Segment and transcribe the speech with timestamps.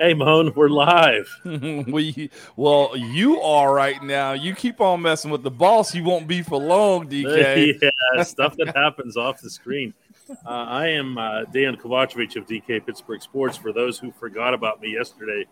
[0.00, 1.28] Hey, Moan, we're live.
[1.44, 4.32] we well, you are right now.
[4.32, 7.78] You keep on messing with the boss, you won't be for long, DK.
[8.16, 9.92] yeah, stuff that happens off the screen.
[10.30, 13.58] Uh, I am uh, Dejan Kovacevic of DK Pittsburgh Sports.
[13.58, 15.44] For those who forgot about me yesterday,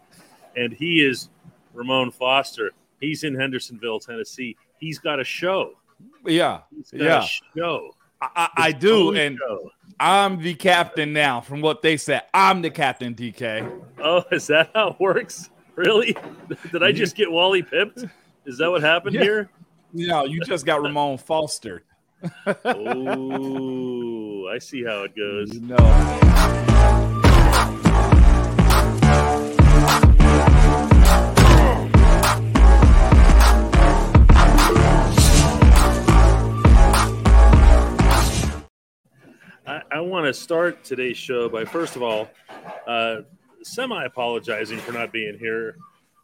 [0.56, 1.28] and he is
[1.74, 2.70] Ramon Foster.
[3.00, 4.56] He's in Hendersonville, Tennessee.
[4.78, 5.72] He's got a show.
[6.24, 6.60] Yeah,
[6.92, 7.94] yeah, show.
[8.22, 9.70] I, I, I do, and show.
[10.00, 11.40] I'm the captain now.
[11.40, 13.14] From what they said, I'm the captain.
[13.14, 13.80] DK.
[14.02, 15.50] Oh, is that how it works?
[15.76, 16.16] Really?
[16.72, 18.04] Did I just get Wally pipped?
[18.44, 19.22] Is that what happened yeah.
[19.22, 19.50] here?
[19.92, 21.82] No, you just got Ramon Foster.
[22.64, 25.54] oh, I see how it goes.
[25.60, 25.76] No.
[39.68, 42.30] I, I want to start today's show by first of all,
[42.86, 43.16] uh,
[43.62, 45.76] semi apologizing for not being here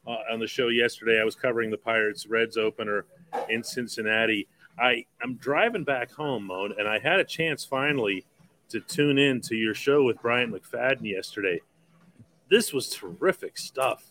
[0.07, 1.21] uh, on the show yesterday.
[1.21, 3.05] I was covering the Pirates Reds opener
[3.51, 4.49] in Cincinnati.
[4.79, 8.25] I I'm driving back home, Moan, and I had a chance finally
[8.71, 11.61] to tune in to your show with Brian McFadden yesterday.
[12.49, 14.07] This was terrific stuff.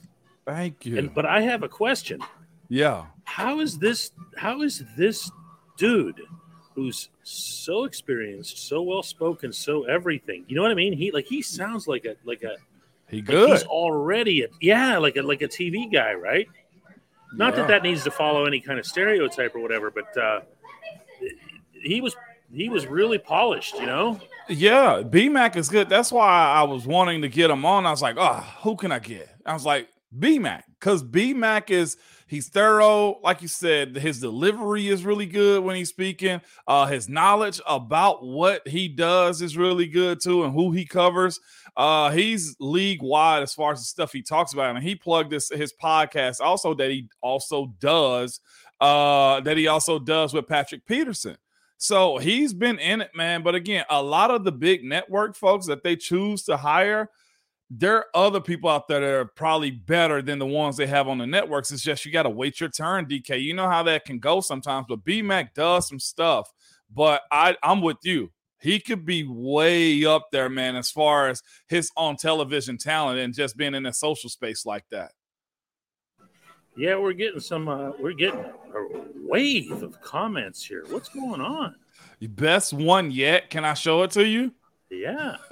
[0.46, 1.00] Thank you.
[1.00, 2.22] And, but I have a question.
[2.70, 3.06] Yeah.
[3.24, 4.12] How is this?
[4.38, 5.32] How is this
[5.76, 6.22] dude
[6.76, 10.46] who's so experienced, so well spoken, so everything?
[10.48, 10.94] You know what I mean?
[10.94, 12.56] He like he sounds like a like a
[13.08, 13.50] he good.
[13.50, 16.48] Like he's already a, yeah, like a like a TV guy, right?
[17.34, 17.62] Not yeah.
[17.62, 20.42] that that needs to follow any kind of stereotype or whatever, but uh,
[21.74, 22.16] he was
[22.54, 24.20] he was really polished, you know.
[24.50, 25.90] Yeah, BMAC is good.
[25.90, 27.86] That's why I was wanting to get him on.
[27.86, 29.30] I was like, oh, who can I get?
[29.46, 33.20] I was like, BMAC, because BMAC is he's thorough.
[33.24, 36.42] Like you said, his delivery is really good when he's speaking.
[36.68, 41.40] Uh, his knowledge about what he does is really good too, and who he covers.
[41.76, 45.32] Uh, he's league wide as far as the stuff he talks about, and he plugged
[45.32, 48.40] this his podcast also that he also does.
[48.82, 51.38] Uh, that he also does with Patrick Peterson.
[51.78, 53.44] So he's been in it, man.
[53.44, 57.10] But again, a lot of the big network folks that they choose to hire,
[57.70, 61.08] there are other people out there that are probably better than the ones they have
[61.08, 61.72] on the networks.
[61.72, 63.42] It's just you got to wait your turn, DK.
[63.42, 64.86] You know how that can go sometimes.
[64.88, 66.52] But BMAC does some stuff.
[66.94, 68.32] But I, I'm with you
[68.64, 73.34] he could be way up there, man, as far as his on television talent and
[73.34, 75.12] just being in a social space like that.
[76.78, 77.68] Yeah, we're getting some.
[77.68, 78.88] Uh, we're getting a
[79.18, 80.86] wave of comments here.
[80.90, 81.76] What's going on?
[82.22, 83.50] Best one yet?
[83.50, 84.54] Can I show it to you?
[84.90, 85.36] Yeah.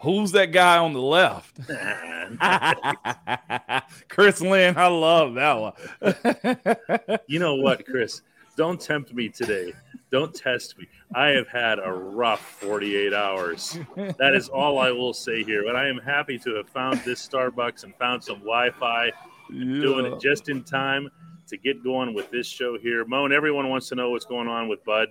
[0.00, 1.58] Who's that guy on the left?
[4.08, 4.76] Chris Lynn.
[4.76, 7.18] I love that one.
[7.26, 8.22] you know what, Chris?
[8.56, 9.72] Don't tempt me today.
[10.10, 10.86] Don't test me.
[11.14, 13.78] I have had a rough 48 hours.
[13.96, 15.64] That is all I will say here.
[15.64, 19.12] But I am happy to have found this Starbucks and found some Wi Fi,
[19.50, 19.80] yeah.
[19.80, 21.10] doing it just in time
[21.48, 23.04] to get going with this show here.
[23.04, 25.08] Moan, everyone wants to know what's going on with Bud.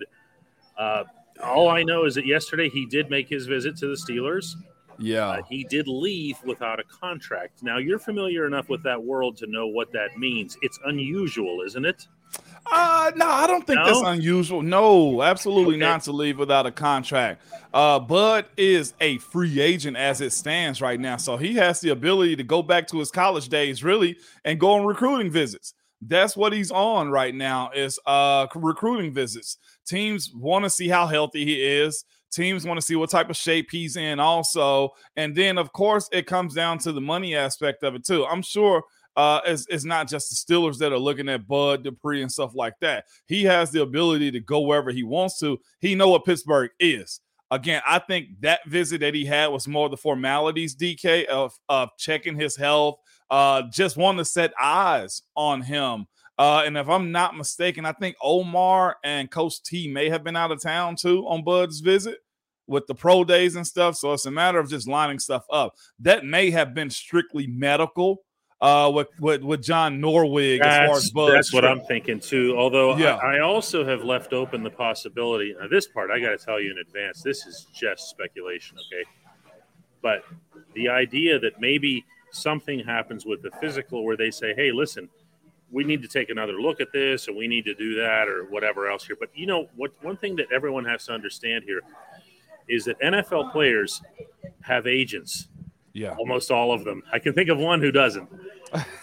[0.76, 1.04] Uh,
[1.42, 4.54] all I know is that yesterday he did make his visit to the Steelers.
[4.98, 5.28] Yeah.
[5.28, 7.62] Uh, he did leave without a contract.
[7.62, 10.56] Now, you're familiar enough with that world to know what that means.
[10.62, 12.06] It's unusual, isn't it?
[12.70, 13.86] Uh no, I don't think no?
[13.86, 14.60] that's unusual.
[14.62, 15.80] No, absolutely okay.
[15.80, 17.42] not to leave without a contract.
[17.72, 21.16] Uh Bud is a free agent as it stands right now.
[21.16, 24.72] So he has the ability to go back to his college days really and go
[24.72, 25.72] on recruiting visits.
[26.02, 29.56] That's what he's on right now is uh recruiting visits.
[29.86, 32.04] Teams want to see how healthy he is.
[32.30, 34.90] Teams want to see what type of shape he's in also.
[35.16, 38.26] And then of course it comes down to the money aspect of it too.
[38.26, 38.82] I'm sure
[39.16, 42.54] uh, it's, it's not just the Steelers that are looking at Bud Dupree and stuff
[42.54, 43.06] like that.
[43.26, 45.58] He has the ability to go wherever he wants to.
[45.80, 47.20] He know what Pittsburgh is.
[47.50, 51.58] Again, I think that visit that he had was more of the formalities, DK, of
[51.68, 52.98] of checking his health,
[53.30, 56.06] uh, just wanting to set eyes on him.
[56.38, 60.36] Uh, and if I'm not mistaken, I think Omar and Coach T may have been
[60.36, 62.18] out of town too on Bud's visit
[62.68, 63.96] with the pro days and stuff.
[63.96, 65.74] So it's a matter of just lining stuff up.
[65.98, 68.22] That may have been strictly medical
[68.60, 71.32] uh, with, with, with John Norwig that's, as far as Bud.
[71.32, 72.54] That's what I'm thinking too.
[72.56, 73.16] Although yeah.
[73.16, 75.54] I, I, also have left open the possibility.
[75.58, 77.22] Now, this part I got to tell you in advance.
[77.22, 79.08] This is just speculation, okay?
[80.02, 80.24] But
[80.74, 85.08] the idea that maybe something happens with the physical where they say, "Hey, listen,
[85.70, 88.44] we need to take another look at this, and we need to do that, or
[88.44, 89.92] whatever else here." But you know what?
[90.02, 91.82] One thing that everyone has to understand here
[92.68, 94.02] is that NFL players
[94.60, 95.48] have agents
[95.98, 96.14] yeah.
[96.16, 97.02] Almost all of them.
[97.12, 98.28] I can think of one who doesn't.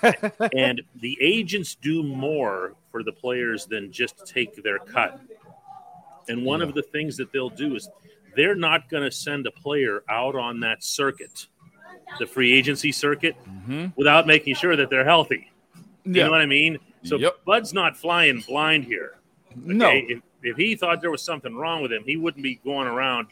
[0.56, 5.20] and the agents do more for the players than just take their cut.
[6.30, 6.68] And one yeah.
[6.68, 7.90] of the things that they'll do is
[8.36, 11.48] they're not going to send a player out on that circuit
[12.20, 13.88] the free agency circuit mm-hmm.
[13.96, 15.52] without making sure that they're healthy.
[16.06, 16.26] You yeah.
[16.26, 16.78] know what I mean?
[17.04, 17.44] So yep.
[17.46, 19.18] Bud's not flying blind here.
[19.52, 19.74] Okay?
[19.74, 19.90] No.
[19.90, 23.28] If, if he thought there was something wrong with him, he wouldn't be going around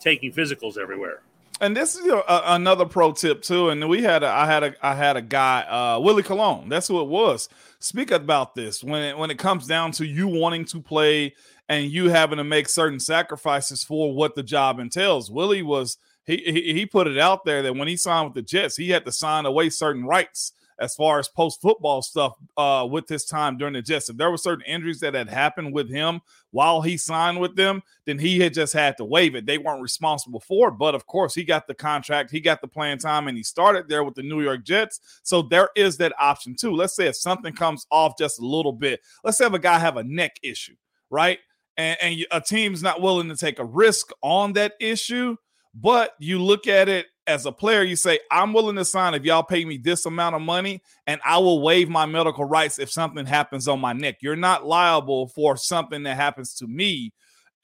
[0.00, 1.22] taking physicals everywhere.
[1.60, 3.68] And this is a, another pro tip too.
[3.68, 6.68] And we had a, I had a I had a guy uh, Willie Colon.
[6.68, 7.48] That's who it was.
[7.78, 11.34] Speak about this when it, when it comes down to you wanting to play
[11.68, 15.30] and you having to make certain sacrifices for what the job entails.
[15.30, 18.42] Willie was he, he he put it out there that when he signed with the
[18.42, 22.86] Jets, he had to sign away certain rights as far as post football stuff uh,
[22.90, 24.08] with his time during the Jets.
[24.08, 26.20] If there were certain injuries that had happened with him
[26.50, 29.46] while he signed with them, then he had just had to waive it.
[29.46, 30.72] They weren't responsible for it.
[30.78, 33.88] But of course, he got the contract, he got the playing time, and he started
[33.88, 35.00] there with the New York Jets.
[35.22, 36.72] So there is that option too.
[36.74, 39.96] Let's say if something comes off just a little bit, let's have a guy have
[39.96, 40.76] a neck issue,
[41.10, 41.38] right?
[41.76, 45.36] And, and a team's not willing to take a risk on that issue,
[45.74, 49.24] but you look at it as a player, you say, I'm willing to sign if
[49.24, 52.90] y'all pay me this amount of money, and I will waive my medical rights if
[52.90, 54.18] something happens on my neck.
[54.20, 57.12] You're not liable for something that happens to me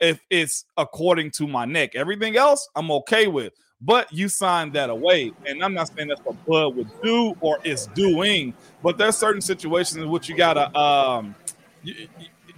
[0.00, 1.94] if it's according to my neck.
[1.94, 3.52] Everything else, I'm okay with.
[3.80, 5.32] But you signed that away.
[5.46, 9.40] And I'm not saying that's what Bud would do or is doing, but there's certain
[9.40, 11.34] situations in which you gotta um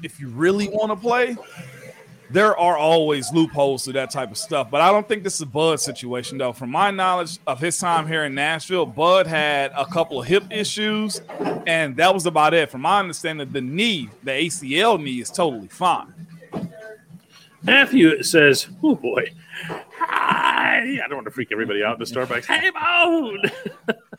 [0.03, 1.37] if you really want to play,
[2.31, 4.71] there are always loopholes to that type of stuff.
[4.71, 6.53] But I don't think this is a Bud situation, though.
[6.53, 10.45] From my knowledge of his time here in Nashville, Bud had a couple of hip
[10.51, 11.21] issues,
[11.67, 12.71] and that was about it.
[12.71, 16.15] From my understanding, the knee, the ACL knee, is totally fine.
[17.63, 19.33] Matthew says, "Oh boy,
[19.97, 20.99] hi!
[21.05, 22.45] I don't want to freak everybody out in the Starbucks.
[22.47, 23.43] Hey, Bone!"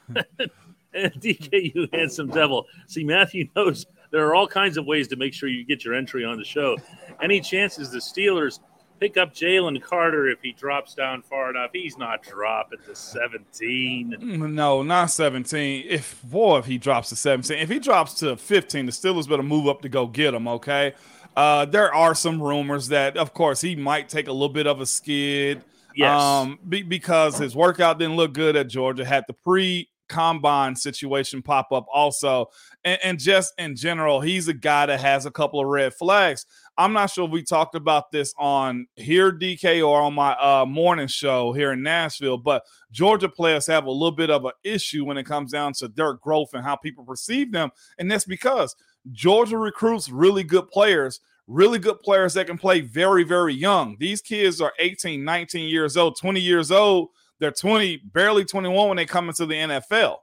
[0.94, 2.68] and DK, you handsome devil.
[2.88, 5.94] See, Matthew knows there are all kinds of ways to make sure you get your
[5.94, 6.78] entry on the show.
[7.22, 8.60] Any chances the Steelers
[9.00, 11.72] pick up Jalen Carter if he drops down far enough?
[11.74, 14.16] He's not dropping to 17.
[14.20, 15.86] Mm, no, not 17.
[15.88, 19.44] If boy, if he drops to 17, if he drops to 15, the Steelers better
[19.44, 20.48] move up to go get him.
[20.48, 20.94] Okay.
[21.36, 24.82] Uh, there are some rumors that, of course, he might take a little bit of
[24.82, 25.64] a skid.
[25.96, 26.22] Yes.
[26.22, 29.06] Um, be, because his workout didn't look good at Georgia.
[29.06, 32.48] Had the pre combine situation pop up also.
[32.84, 36.46] And, and, just in general, he's a guy that has a couple of red flags.
[36.78, 40.66] I'm not sure if we talked about this on here, DK, or on my uh,
[40.66, 45.06] morning show here in Nashville, but Georgia players have a little bit of an issue
[45.06, 47.70] when it comes down to their growth and how people perceive them.
[47.98, 48.76] And that's because
[49.12, 53.98] Georgia recruits really good players really good players that can play very, very young.
[54.00, 57.10] These kids are 18, 19 years old, 20 years old
[57.42, 60.18] they're 20, barely 21 when they come into the NFL.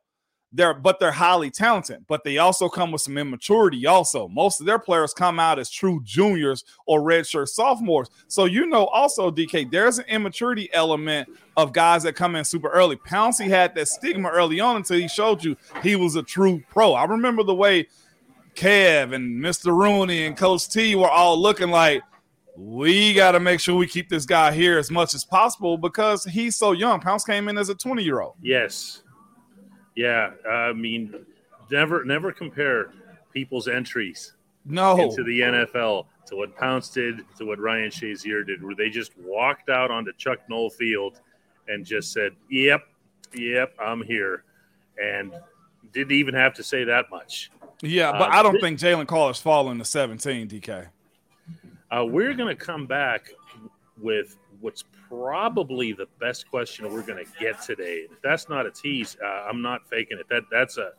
[0.51, 3.87] They're but they're highly talented, but they also come with some immaturity.
[3.87, 8.09] Also, most of their players come out as true juniors or redshirt sophomores.
[8.29, 11.29] So you know, also DK, there's an immaturity element
[11.59, 12.97] of guys that come in super early.
[12.97, 16.95] Pouncey had that stigma early on until he showed you he was a true pro.
[16.95, 17.89] I remember the way
[18.55, 19.77] Kev and Mr.
[19.77, 22.01] Rooney and Coach T were all looking like
[22.59, 26.25] we got to make sure we keep this guy here as much as possible because
[26.25, 26.99] he's so young.
[26.99, 28.35] Pounce came in as a 20 year old.
[28.43, 29.03] Yes.
[29.95, 30.33] Yeah.
[30.49, 31.15] I mean,
[31.71, 32.91] never, never compare
[33.33, 34.33] people's entries
[34.65, 35.01] no.
[35.01, 39.17] into the NFL to what Pounce did, to what Ryan Shazier did, where they just
[39.19, 41.21] walked out onto Chuck Noll Field
[41.69, 42.83] and just said, Yep,
[43.35, 44.43] yep, I'm here.
[45.01, 45.33] And
[45.93, 47.53] didn't even have to say that much.
[47.83, 50.89] Yeah, but uh, I don't th- think Jalen Carter's falling to 17, DK.
[51.91, 53.31] Uh, we're going to come back
[54.01, 58.07] with what's probably the best question we're going to get today.
[58.11, 60.29] If that's not a tease, uh, I'm not faking it.
[60.29, 60.93] That that's a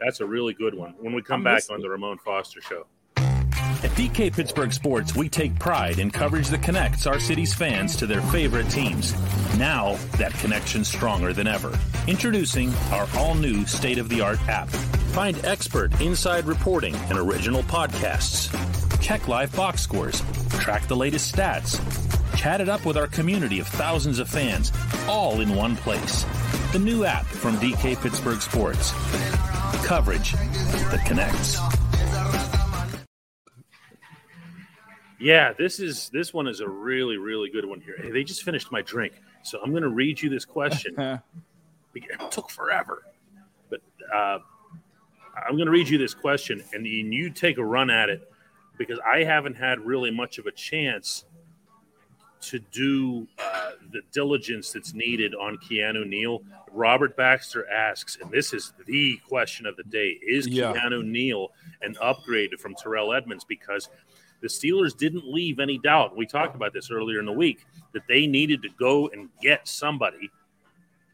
[0.00, 0.94] that's a really good one.
[0.98, 2.86] When we come I'm back on the Ramon Foster show.
[3.16, 8.06] At DK Pittsburgh Sports, we take pride in coverage that connects our city's fans to
[8.06, 9.14] their favorite teams.
[9.56, 11.78] Now, that connection's stronger than ever.
[12.08, 14.68] Introducing our all new state of the art app.
[14.68, 18.87] Find expert inside reporting and original podcasts.
[19.00, 20.22] Check live box scores,
[20.58, 21.80] track the latest stats,
[22.36, 24.72] chat it up with our community of thousands of fans,
[25.08, 26.24] all in one place.
[26.72, 28.92] The new app from DK Pittsburgh Sports.
[29.84, 31.58] Coverage that connects.
[35.18, 37.96] Yeah, this is this one is a really really good one here.
[38.00, 40.94] Hey, they just finished my drink, so I'm going to read you this question.
[41.94, 43.02] it took forever,
[43.70, 43.80] but
[44.14, 44.38] uh,
[45.36, 48.30] I'm going to read you this question, and you take a run at it
[48.78, 51.24] because I haven't had really much of a chance
[52.40, 56.42] to do uh, the diligence that's needed on Keanu Neal.
[56.72, 60.72] Robert Baxter asks, and this is the question of the day: Is yeah.
[60.72, 61.48] Keanu Neal
[61.82, 63.44] an upgrade from Terrell Edmunds?
[63.44, 63.88] Because
[64.40, 66.16] the Steelers didn't leave any doubt.
[66.16, 69.66] We talked about this earlier in the week that they needed to go and get
[69.66, 70.30] somebody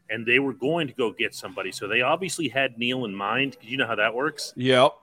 [0.09, 1.71] and they were going to go get somebody.
[1.71, 4.53] So they obviously had Neal in mind you know how that works.
[4.55, 4.93] Yep.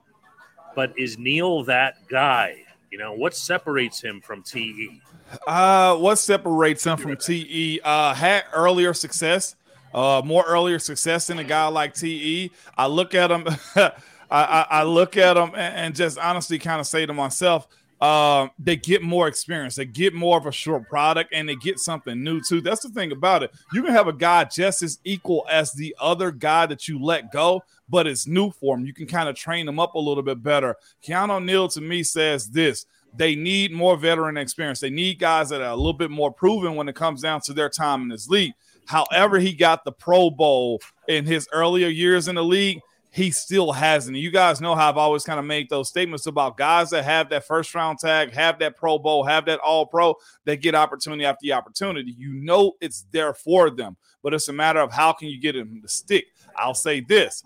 [0.75, 2.63] But is Neal that guy?
[2.91, 5.01] You know, what separates him from TE?
[5.47, 7.81] Uh, what separates him from TE?
[7.83, 9.55] Uh, had earlier success,
[9.93, 12.51] uh, more earlier success than a guy like TE.
[12.77, 13.91] I look at him, I,
[14.29, 17.67] I, I, look at him and, and just honestly kind of say to myself,
[18.03, 21.79] uh, they get more experience, they get more of a short product, and they get
[21.79, 22.59] something new too.
[22.59, 23.51] That's the thing about it.
[23.71, 27.31] You can have a guy just as equal as the other guy that you let
[27.31, 28.85] go, but it's new for him.
[28.85, 30.75] You can kind of train them up a little bit better.
[31.01, 32.85] Keanu Neal to me says this.
[33.15, 34.81] They need more veteran experience.
[34.81, 37.53] They need guys that are a little bit more proven when it comes down to
[37.53, 38.51] their time in this league.
[38.85, 42.81] However, he got the Pro Bowl in his earlier years in the league
[43.13, 44.17] he still hasn't.
[44.17, 47.29] You guys know how I've always kind of made those statements about guys that have
[47.29, 50.15] that first round tag, have that Pro Bowl, have that All Pro,
[50.45, 52.15] they get opportunity after the opportunity.
[52.17, 55.55] You know it's there for them, but it's a matter of how can you get
[55.55, 56.25] him to stick.
[56.57, 57.43] I'll say this.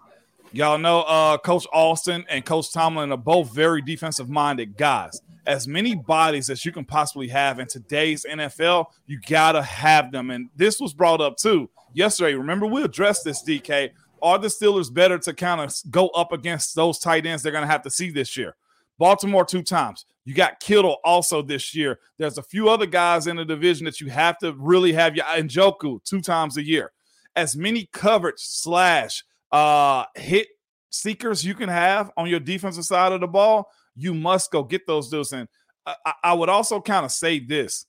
[0.54, 5.22] Y'all know uh, Coach Austin and Coach Tomlin are both very defensive minded guys.
[5.46, 10.14] As many bodies as you can possibly have in today's NFL, you got to have
[10.14, 10.32] them.
[10.32, 12.36] And this was brought up too yesterday.
[12.36, 16.76] Remember, we addressed this, DK are the Steelers better to kind of go up against
[16.76, 18.56] those tight ends they're going to have to see this year?
[18.98, 20.06] Baltimore two times.
[20.26, 22.00] You got Kittle also this year.
[22.18, 25.26] There's a few other guys in the division that you have to really have your
[25.26, 26.92] Njoku two times a year.
[27.36, 30.48] As many coverage slash uh, hit
[30.90, 34.86] seekers you can have on your defensive side of the ball, you must go get
[34.86, 35.32] those dudes.
[35.32, 35.48] And
[35.86, 37.86] I, I would also kind of say this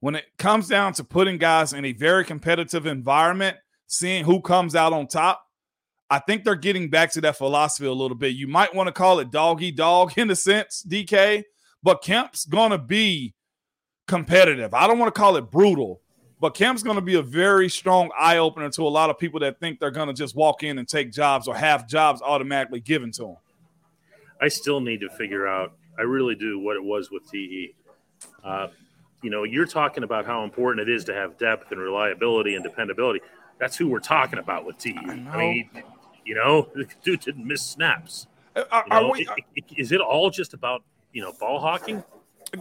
[0.00, 4.74] when it comes down to putting guys in a very competitive environment, seeing who comes
[4.74, 5.44] out on top,
[6.12, 8.34] I think they're getting back to that philosophy a little bit.
[8.34, 11.42] You might want to call it doggy dog in a sense, DK,
[11.82, 13.32] but Kemp's going to be
[14.06, 14.74] competitive.
[14.74, 16.02] I don't want to call it brutal,
[16.38, 19.40] but Kemp's going to be a very strong eye opener to a lot of people
[19.40, 22.80] that think they're going to just walk in and take jobs or have jobs automatically
[22.80, 23.36] given to them.
[24.38, 27.74] I still need to figure out, I really do, what it was with TE.
[28.44, 28.66] Uh,
[29.22, 32.62] you know, you're talking about how important it is to have depth and reliability and
[32.62, 33.20] dependability.
[33.58, 34.94] That's who we're talking about with TE.
[34.98, 35.70] I, I mean,
[36.24, 38.26] you know, the dude didn't miss snaps.
[38.54, 38.84] Uh, are,
[39.16, 42.02] you know, we, is it all just about you know ball hawking?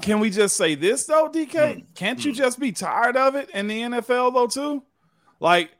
[0.01, 1.51] Can we just say this though, DK?
[1.51, 1.83] Mm.
[1.95, 2.35] Can't you mm.
[2.35, 4.83] just be tired of it in the NFL though too?
[5.39, 5.71] Like,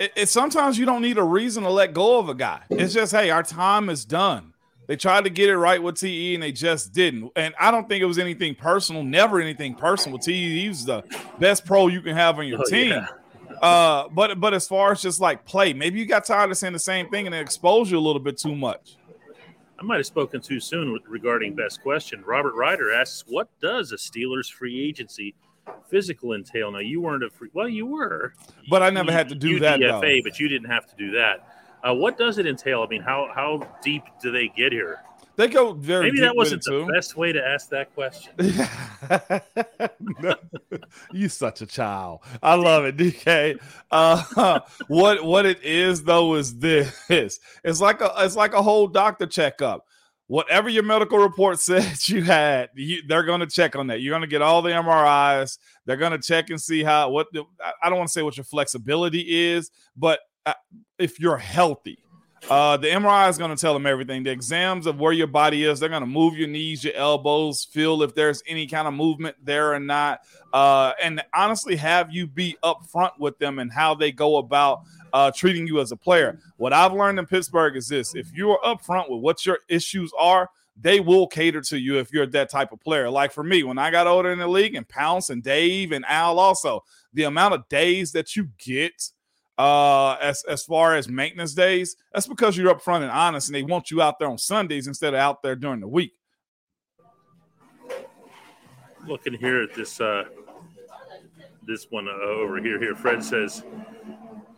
[0.00, 2.62] it, it, sometimes you don't need a reason to let go of a guy.
[2.70, 4.54] It's just hey, our time is done.
[4.90, 7.30] They tried to get it right with TE and they just didn't.
[7.36, 9.04] And I don't think it was anything personal.
[9.04, 10.18] Never anything personal.
[10.18, 11.04] TE was the
[11.38, 12.90] best pro you can have on your oh, team.
[12.90, 13.06] Yeah.
[13.60, 16.72] Uh, but but as far as just like play, maybe you got tired of saying
[16.72, 18.96] the same thing and it exposed you a little bit too much.
[19.78, 22.22] I might have spoken too soon regarding best question.
[22.26, 25.34] Robert Ryder asks, "What does a Steelers free agency
[25.88, 27.48] physical entail?" Now you weren't a free.
[27.52, 28.34] Well, you were,
[28.68, 29.80] but I never had to do that.
[29.80, 31.46] UDFA, but you didn't have to do that.
[31.82, 32.82] Uh, what does it entail?
[32.82, 35.00] I mean, how how deep do they get here?
[35.40, 36.10] They go very.
[36.10, 36.86] Maybe that wasn't the too.
[36.92, 38.34] best way to ask that question.
[41.14, 42.20] you such a child.
[42.42, 43.58] I love it, DK.
[43.90, 46.94] Uh, what what it is though is this.
[47.08, 49.86] It's like a it's like a whole doctor checkup.
[50.26, 54.02] Whatever your medical report says you had, you, they're going to check on that.
[54.02, 55.56] You're going to get all the MRIs.
[55.86, 57.28] They're going to check and see how what.
[57.82, 60.52] I don't want to say what your flexibility is, but uh,
[60.98, 62.00] if you're healthy
[62.48, 64.22] uh, the MRI is going to tell them everything.
[64.22, 67.64] The exams of where your body is, they're going to move your knees, your elbows,
[67.64, 70.20] feel if there's any kind of movement there or not.
[70.52, 74.82] Uh, and honestly, have you be upfront with them and how they go about
[75.12, 76.38] uh, treating you as a player.
[76.56, 80.12] What I've learned in Pittsburgh is this if you are upfront with what your issues
[80.18, 80.48] are,
[80.80, 83.10] they will cater to you if you're that type of player.
[83.10, 86.04] Like for me, when I got older in the league, and Pounce and Dave and
[86.06, 89.10] Al also, the amount of days that you get
[89.60, 93.62] uh, as as far as maintenance days, that's because you're upfront and honest, and they
[93.62, 96.14] want you out there on Sundays instead of out there during the week.
[99.06, 100.24] Looking here at this uh,
[101.66, 102.78] this one uh, over here.
[102.78, 103.62] Here, Fred says,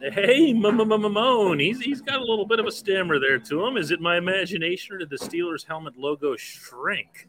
[0.01, 3.77] "Hey, Mamone, he's he's got a little bit of a stammer there to him.
[3.77, 7.29] Is it my imagination, or did the Steelers helmet logo shrink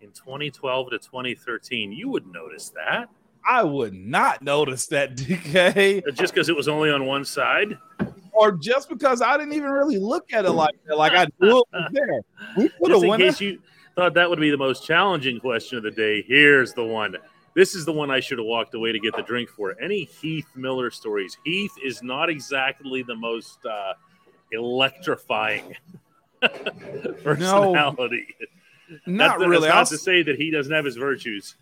[0.00, 1.92] in 2012 to 2013?
[1.92, 3.10] You would notice that."
[3.46, 6.14] I would not notice that DK.
[6.14, 7.78] Just because it was only on one side?
[8.32, 10.96] Or just because I didn't even really look at it like that.
[10.96, 12.20] Like I knew it was there.
[12.56, 13.60] We put just in case you
[13.96, 17.16] thought that would be the most challenging question of the day, here's the one.
[17.54, 19.76] This is the one I should have walked away to get the drink for.
[19.80, 21.36] Any Heath Miller stories?
[21.44, 23.94] Heath is not exactly the most uh,
[24.52, 25.74] electrifying
[27.22, 28.26] personality.
[28.38, 29.68] No, not that's, really.
[29.68, 31.56] That's not to say that he doesn't have his virtues.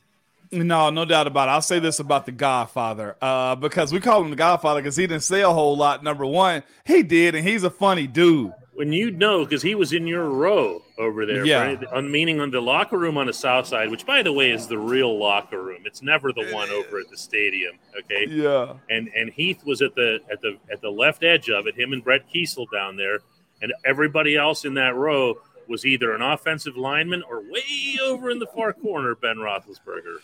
[0.50, 1.52] No, no doubt about it.
[1.52, 5.06] I'll say this about the Godfather, uh, because we call him the Godfather because he
[5.06, 6.02] didn't say a whole lot.
[6.02, 8.52] Number one, he did, and he's a funny dude.
[8.72, 11.62] When you know, because he was in your row over there, yeah.
[11.62, 11.84] Right?
[11.86, 14.68] On, meaning on the locker room on the south side, which by the way is
[14.68, 15.82] the real locker room.
[15.84, 17.76] It's never the one over at the stadium.
[17.98, 18.26] Okay.
[18.28, 18.74] Yeah.
[18.88, 21.76] And and Heath was at the at the at the left edge of it.
[21.76, 23.18] Him and Brett Keisel down there,
[23.60, 25.34] and everybody else in that row
[25.68, 30.18] was either an offensive lineman or way over in the far corner, Ben Roethlisberger.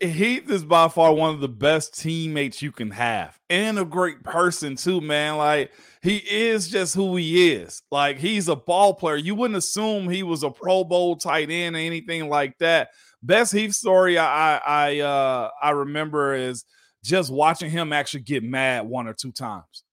[0.00, 4.22] Heath is by far one of the best teammates you can have, and a great
[4.22, 5.36] person too, man.
[5.36, 7.82] Like he is just who he is.
[7.90, 9.16] Like he's a ball player.
[9.16, 12.90] You wouldn't assume he was a Pro Bowl tight end or anything like that.
[13.22, 16.64] Best Heath story I I uh, I remember is
[17.02, 19.84] just watching him actually get mad one or two times.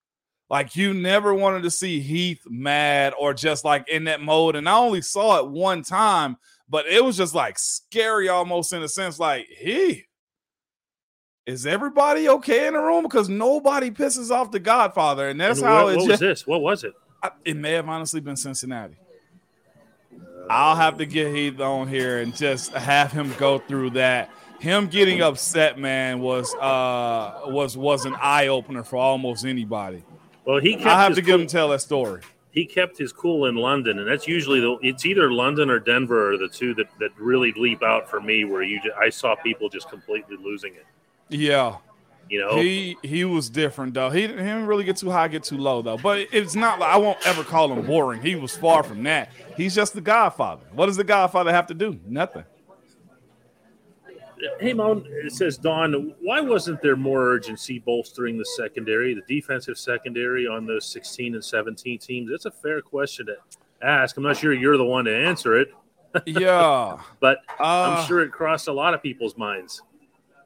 [0.50, 4.56] Like you never wanted to see Heath mad or just like in that mode.
[4.56, 6.38] And I only saw it one time,
[6.70, 10.04] but it was just like scary almost in a sense, like, he
[11.46, 13.04] is everybody okay in the room?
[13.04, 15.30] Because nobody pisses off the Godfather.
[15.30, 16.48] And that's and how it what just, was this?
[16.48, 16.94] What was it?
[17.44, 18.98] It may have honestly been Cincinnati.
[20.50, 24.30] I'll have to get Heath on here and just have him go through that.
[24.60, 30.04] Him getting upset, man, was uh was was an eye opener for almost anybody.
[30.46, 30.76] Well, he.
[30.78, 32.22] I have to give him tell that story.
[32.52, 34.78] He kept his cool in London, and that's usually the.
[34.82, 38.46] It's either London or Denver are the two that that really leap out for me.
[38.46, 40.86] Where you, just, I saw people just completely losing it.
[41.30, 41.78] Yeah,
[42.30, 44.10] you know, he he was different though.
[44.10, 45.98] He, he didn't really get too high, get too low though.
[45.98, 48.22] But it's not like I won't ever call him boring.
[48.22, 49.32] He was far from that.
[49.58, 50.66] He's just the Godfather.
[50.72, 52.00] What does the Godfather have to do?
[52.08, 52.46] Nothing.
[54.60, 59.78] Hey, Mon, it says, Don, why wasn't there more urgency bolstering the secondary, the defensive
[59.78, 62.30] secondary on those 16 and 17 teams?
[62.30, 63.36] That's a fair question to
[63.82, 64.18] ask.
[64.18, 65.70] I'm not sure you're the one to answer it.
[66.26, 66.98] Yeah.
[67.20, 69.82] but uh, I'm sure it crossed a lot of people's minds.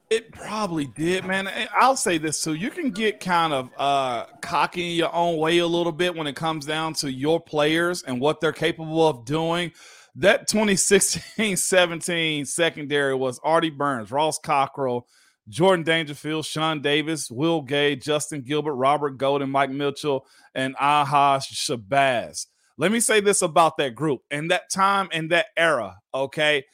[0.09, 1.47] It probably did, man.
[1.79, 2.55] I'll say this too.
[2.55, 6.25] You can get kind of uh, cocky in your own way a little bit when
[6.25, 9.71] it comes down to your players and what they're capable of doing
[10.19, 15.07] that 2016 17 secondary was Artie Burns, Ross Cockrell,
[15.47, 22.47] Jordan Dangerfield, Sean Davis, Will Gay, Justin Gilbert, Robert Golden, Mike Mitchell, and Al-Hajj Shabazz.
[22.77, 24.21] Let me say this about that group.
[24.29, 26.65] and that time, and that era, okay,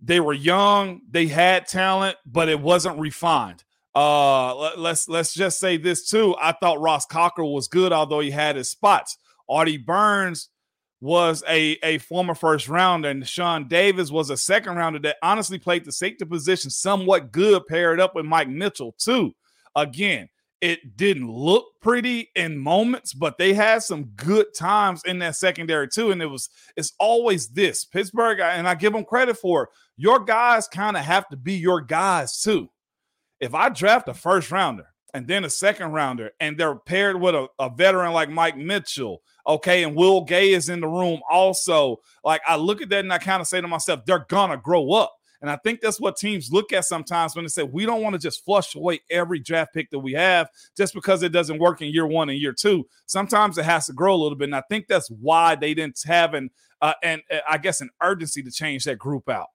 [0.00, 3.64] they were young, they had talent, but it wasn't refined.
[3.94, 6.34] Uh, let, let's let's just say this too.
[6.40, 9.18] I thought Ross Cockrell was good, although he had his spots.
[9.48, 10.48] Artie Burns
[11.02, 15.58] was a, a former first rounder, and Sean Davis was a second rounder that honestly
[15.58, 19.34] played the safety position somewhat good, paired up with Mike Mitchell, too.
[19.74, 20.28] Again,
[20.60, 25.88] it didn't look pretty in moments, but they had some good times in that secondary
[25.88, 26.12] too.
[26.12, 29.68] And it was it's always this Pittsburgh, and I give them credit for it.
[29.96, 32.70] Your guys kind of have to be your guys too.
[33.40, 37.34] If I draft a first rounder and then a second rounder, and they're paired with
[37.34, 39.82] a, a veteran like Mike Mitchell Okay.
[39.82, 42.00] And Will Gay is in the room also.
[42.24, 44.92] Like I look at that and I kind of say to myself, they're gonna grow
[44.92, 45.14] up.
[45.42, 48.14] And I think that's what teams look at sometimes when they say we don't want
[48.14, 51.82] to just flush away every draft pick that we have just because it doesn't work
[51.82, 52.86] in year one and year two.
[53.06, 54.44] Sometimes it has to grow a little bit.
[54.44, 56.50] And I think that's why they didn't have an
[56.80, 59.48] uh, and uh, I guess an urgency to change that group out.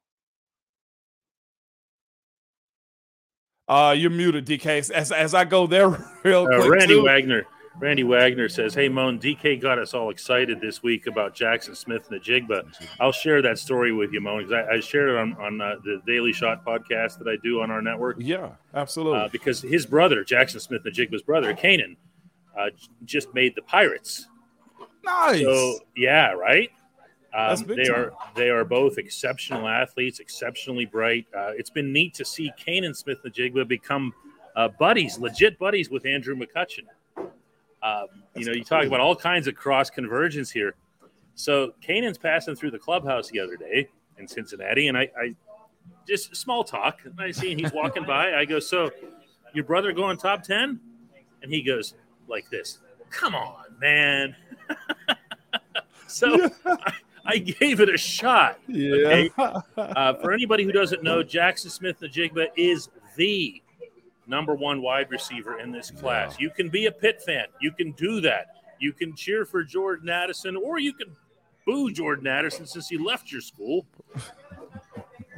[3.68, 4.92] Uh, you're muted, DK.
[4.92, 5.90] As as I go there
[6.24, 6.72] real uh, quick.
[6.72, 7.04] Randy too.
[7.04, 7.46] Wagner.
[7.80, 12.74] Randy Wagner says, Hey, Moan, DK got us all excited this week about Jaxon Smith-Njigba.
[13.00, 15.76] I'll share that story with you, Moan, because I, I, shared it on, on uh,
[15.84, 18.18] the Daily Shot podcast that I do on our network.
[18.20, 19.20] Yeah, absolutely.
[19.20, 21.98] Uh, because his brother, Jaxon Smith-Njigba's brother, Canaan,
[22.58, 22.70] uh,
[23.06, 24.28] just made the Pirates.
[25.04, 25.42] Nice.
[25.42, 26.72] So, yeah, right?
[27.36, 27.96] Um, they time.
[27.96, 31.28] are they are both exceptional athletes, exceptionally bright.
[31.38, 34.14] Uh, it's been neat to see Canaan Smith-Njigba become
[34.56, 36.86] uh, buddies, legit buddies with Andrew McCutchen.
[37.88, 40.76] Um, you know, you talk about all kinds of cross convergence here.
[41.36, 45.36] So Canaan's passing through the clubhouse the other day in Cincinnati, and I, I
[46.08, 47.02] just small talk.
[47.20, 48.34] I see he's walking by.
[48.34, 48.90] I go, "So,
[49.54, 50.80] your brother going top 10?
[51.42, 51.94] And he goes
[52.28, 52.80] like this.
[53.10, 54.36] Come on, man.
[56.08, 56.94] so I,
[57.26, 58.60] I, gave it a shot.
[58.68, 58.96] Yeah.
[58.96, 59.32] Okay?
[59.78, 63.62] Uh, for anybody who doesn't know, Jaxon Smith-Njigba is the
[64.28, 66.36] number one wide receiver in this class.
[66.38, 66.44] Yeah.
[66.44, 67.46] You can be a Pitt fan.
[67.62, 68.48] You can do that.
[68.80, 71.16] You can cheer for Jordan Addison, or you can
[71.66, 73.86] boo Jordan Addison since he left your school.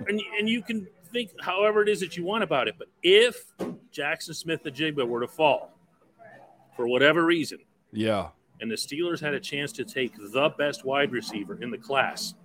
[0.08, 2.76] and, and you can think however it is that you want about it.
[2.78, 3.54] But if
[3.94, 5.72] Jaxon Smith-Njigba were to fall
[6.76, 7.60] for whatever reason,
[7.92, 8.30] yeah,
[8.62, 12.36] and the Steelers had a chance to take the best wide receiver in the class,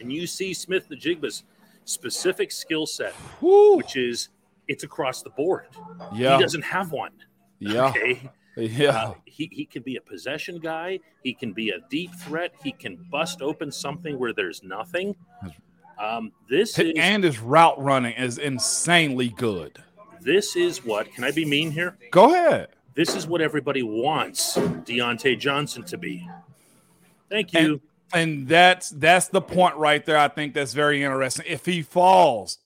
[0.00, 1.44] and you see Smith-Njigba's
[1.84, 4.30] specific skill set, which is
[4.68, 5.66] it's across the board.
[6.12, 6.36] Yeah.
[6.36, 7.12] He doesn't have one.
[7.58, 7.88] Yeah.
[7.88, 8.30] Okay.
[8.58, 8.88] Yeah.
[8.88, 11.00] Uh, he, he can be a possession guy.
[11.22, 12.54] He can be a deep threat.
[12.64, 15.14] He can bust open something where there's nothing.
[15.98, 19.82] Um, this is, and his route running is insanely good.
[20.22, 21.98] This is what can I be mean here?
[22.10, 22.68] Go ahead.
[22.94, 26.26] This is what everybody wants Diontae Johnson to be.
[27.28, 27.82] Thank you.
[28.14, 30.16] And, and that's that's the point right there.
[30.16, 31.44] I think that's very interesting.
[31.46, 32.58] If he falls,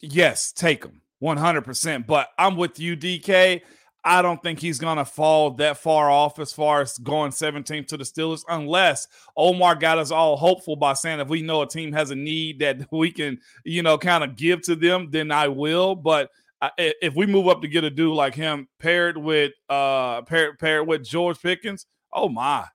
[0.00, 2.06] yes, take him 100%.
[2.06, 3.62] But I'm with you, DK.
[4.02, 7.88] I don't think he's going to fall that far off as far as going 17th
[7.88, 9.06] to the Steelers, unless
[9.36, 12.60] Omar got us all hopeful by saying if we know a team has a need
[12.60, 15.94] that we can, you know, kind of give to them, then I will.
[15.94, 16.30] But
[16.78, 20.86] if we move up to get a dude like him paired with uh paired, paired
[20.86, 22.66] with George Pickens, oh my,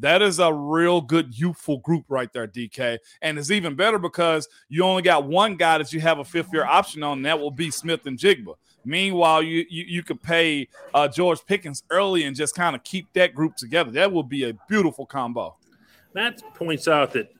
[0.00, 2.98] that is a real good youthful group right there, DK.
[3.22, 6.52] And it's even better because you only got one guy that you have a fifth
[6.52, 8.54] year option on, and that will be Smith-Njigba.
[8.84, 13.12] Meanwhile, you you, you could pay uh, George Pickens early and just kind of keep
[13.12, 13.90] that group together.
[13.90, 15.56] That would be a beautiful combo.
[16.14, 17.32] Matt points out that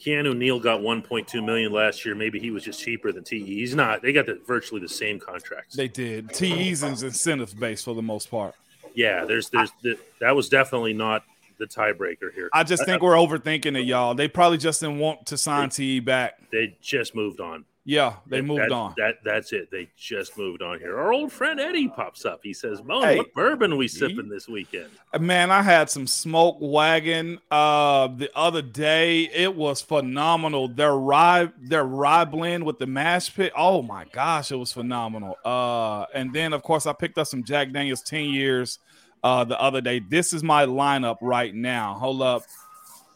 [0.00, 2.14] Keanu Neal got 1.2 million last year.
[2.14, 3.44] Maybe he was just cheaper than TE.
[3.44, 4.02] He's not.
[4.02, 5.76] They got the, virtually the same contracts.
[5.76, 6.28] They did.
[6.30, 8.54] TE's is incentive based for the most part.
[8.94, 11.24] Yeah, there's there's the, that was definitely not
[11.62, 12.48] the tiebreaker here.
[12.52, 14.14] I just think I, we're overthinking it, y'all.
[14.14, 16.34] They probably just didn't want to sign TE back.
[16.50, 17.64] They just moved on.
[17.84, 18.94] Yeah, they that, moved that, on.
[18.96, 19.68] That that's it.
[19.72, 20.96] They just moved on here.
[20.96, 22.38] Our old friend Eddie pops up.
[22.40, 26.06] He says, "Mo, hey, what bourbon we sipping this weekend?" Uh, man, I had some
[26.06, 29.22] smoke wagon uh the other day.
[29.34, 30.68] It was phenomenal.
[30.68, 33.52] Their rye their rye blend with the mash pit.
[33.56, 35.36] Oh my gosh, it was phenomenal.
[35.44, 38.78] Uh and then of course I picked up some Jack Daniels 10 years
[39.22, 40.00] uh the other day.
[40.00, 41.94] This is my lineup right now.
[41.94, 42.42] Hold up.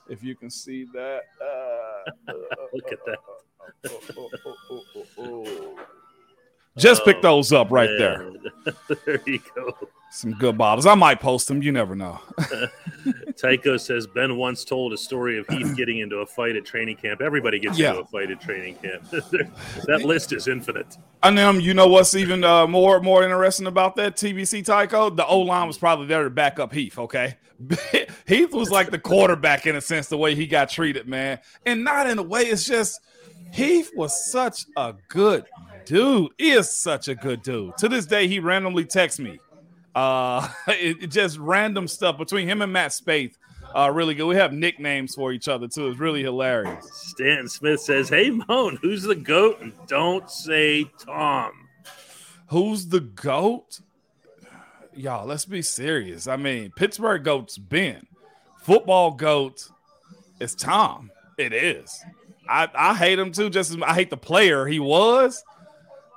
[0.09, 1.23] If you can see that.
[1.41, 2.33] Uh,
[2.73, 3.19] Look at that.
[6.77, 8.31] Just pick those up right there.
[9.05, 9.77] there you go.
[10.11, 10.87] Some good bottles.
[10.87, 11.63] I might post them.
[11.63, 12.21] You never know.
[13.37, 16.97] Tycho says Ben once told a story of Heath getting into a fight at training
[16.97, 17.21] camp.
[17.21, 17.91] Everybody gets yeah.
[17.91, 19.09] into a fight at training camp.
[19.11, 20.97] that list is infinite.
[21.23, 25.11] And then you know what's even uh, more more interesting about that TBC Tycho?
[25.11, 26.99] The O line was probably there to back up Heath.
[26.99, 27.37] Okay,
[28.27, 31.85] Heath was like the quarterback in a sense, the way he got treated, man, and
[31.85, 32.43] not in a way.
[32.43, 33.01] It's just
[33.53, 35.45] Heath was such a good
[35.85, 36.33] dude.
[36.39, 37.77] He is such a good dude.
[37.79, 39.39] To this day, he randomly texts me.
[39.97, 43.35] Uh, it, it just random stuff between him and Matt Spaeth.
[43.75, 44.27] Uh, really good.
[44.27, 45.89] We have nicknames for each other too.
[45.89, 46.89] It's really hilarious.
[46.93, 51.53] Stanton Smith says, "Hey Moan, who's the goat?" And don't say Tom.
[52.49, 53.81] Who's the goat?
[54.95, 56.29] Y'all, let's be serious.
[56.29, 58.07] I mean, Pittsburgh goat's Ben.
[58.63, 59.69] Football goat
[60.41, 61.11] is Tom.
[61.37, 62.03] It is.
[62.49, 63.51] I, I hate him too.
[63.51, 65.43] Just as I hate the player he was,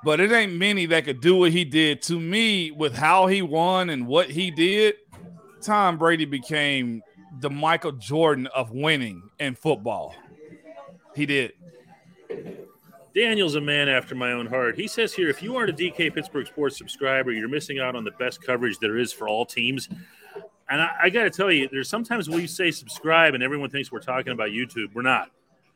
[0.04, 2.02] but it ain't many that could do what he did.
[2.02, 4.96] To me, with how he won and what he did,
[5.60, 7.02] Tom Brady became
[7.40, 10.14] the Michael Jordan of winning in football.
[11.14, 11.52] He did.
[13.14, 14.76] Daniel's a man after my own heart.
[14.76, 18.04] He says here if you aren't a DK Pittsburgh Sports subscriber, you're missing out on
[18.04, 19.88] the best coverage there is for all teams.
[20.68, 23.90] And I, I got to tell you, there's sometimes we say subscribe and everyone thinks
[23.90, 24.94] we're talking about YouTube.
[24.94, 25.30] We're not.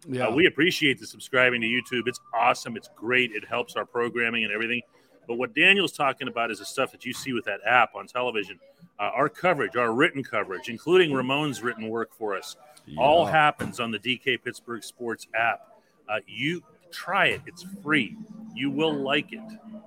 [0.08, 0.28] Yeah.
[0.28, 2.06] Uh, we appreciate the subscribing to YouTube.
[2.06, 2.76] It's awesome.
[2.76, 3.32] It's great.
[3.32, 4.82] It helps our programming and everything.
[5.26, 8.06] But what Daniel's talking about is the stuff that you see with that app on
[8.06, 8.58] television.
[8.98, 13.00] Uh, our coverage, our written coverage, including Ramon's written work for us, yeah.
[13.00, 15.80] all happens on the DK Pittsburgh Sports app.
[16.08, 16.62] Uh, you
[16.92, 17.40] try it.
[17.46, 18.16] It's free.
[18.54, 19.40] You will like it.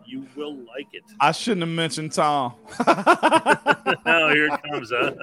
[0.06, 1.04] You will like it.
[1.20, 2.54] I shouldn't have mentioned Tom.
[2.88, 5.14] oh, here it comes, huh?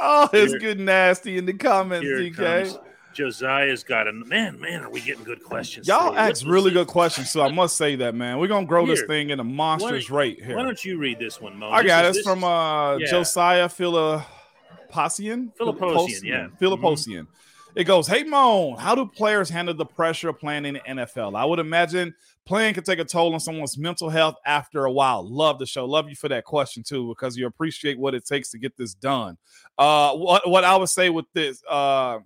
[0.00, 2.78] Oh, it's here, good nasty in the comments, DK.
[3.18, 4.60] Josiah's got a man.
[4.60, 5.88] Man, are we getting good questions?
[5.88, 6.20] Y'all today?
[6.20, 8.38] ask really good questions, so I must say that, man.
[8.38, 10.56] We're gonna grow here, this thing in a monstrous rate here.
[10.56, 11.68] Why don't you read this one, Mo?
[11.68, 12.10] I got it.
[12.10, 13.10] It's from uh, yeah.
[13.10, 15.52] Josiah Philipposian.
[15.58, 16.46] Philipposian, yeah.
[16.60, 17.24] Philipposian.
[17.24, 17.32] Mm-hmm.
[17.74, 21.36] It goes, Hey Moan, how do players handle the pressure of playing in the NFL?
[21.36, 25.28] I would imagine playing could take a toll on someone's mental health after a while.
[25.28, 25.84] Love the show.
[25.86, 28.94] Love you for that question too, because you appreciate what it takes to get this
[28.94, 29.36] done.
[29.76, 32.20] Uh, what what I would say with this, uh,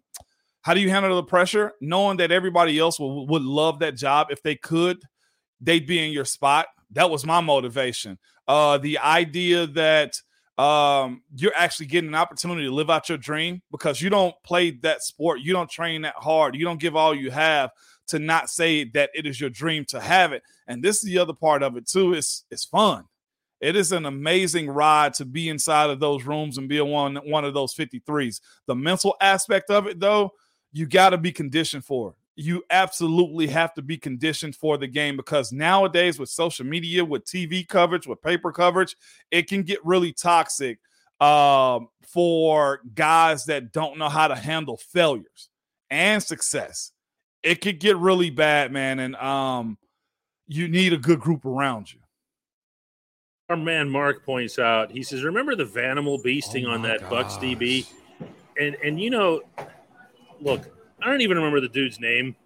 [0.62, 1.72] how do you handle the pressure?
[1.81, 5.03] Knowing that everybody else will, would love that job if they could,
[5.61, 6.66] they'd be in your spot.
[6.92, 8.18] That was my motivation.
[8.46, 10.20] Uh, the idea that
[10.59, 14.72] um, you're actually getting an opportunity to live out your dream because you don't play
[14.83, 17.70] that sport, you don't train that hard, you don't give all you have
[18.09, 20.42] to not say that it is your dream to have it.
[20.66, 22.12] And this is the other part of it too.
[22.12, 23.05] It's it's fun.
[23.61, 27.44] It is an amazing ride to be inside of those rooms and be one one
[27.44, 28.40] of those 53s.
[28.66, 30.33] The mental aspect of it though,
[30.72, 32.14] you got to be conditioned for.
[32.35, 37.24] you absolutely have to be conditioned for the game because nowadays with social media, with
[37.24, 38.96] TV coverage, with paper coverage,
[39.30, 40.78] it can get really toxic
[41.20, 45.50] um, for guys that don't know how to handle failures
[45.90, 46.92] and success.
[47.42, 49.76] It could get really bad, man, and um,
[50.48, 51.98] you need a good group around you.
[53.50, 54.90] Our man Mark points out.
[54.90, 57.11] He says, "Remember the Vanimal beasting oh on that gosh.
[57.11, 57.87] Bucks DB?"
[58.58, 59.42] And and you know,
[60.42, 60.66] look,
[61.00, 62.37] I don't even remember the dude's name.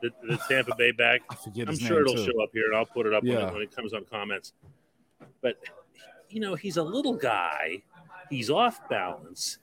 [0.00, 1.22] The, the Tampa Bay back.
[1.30, 2.24] I forget I'm sure it'll too.
[2.24, 3.36] show up here, and I'll put it up yeah.
[3.36, 4.52] when, it, when it comes on comments.
[5.40, 5.58] But
[6.28, 7.82] you know, he's a little guy.
[8.28, 9.58] He's off balance.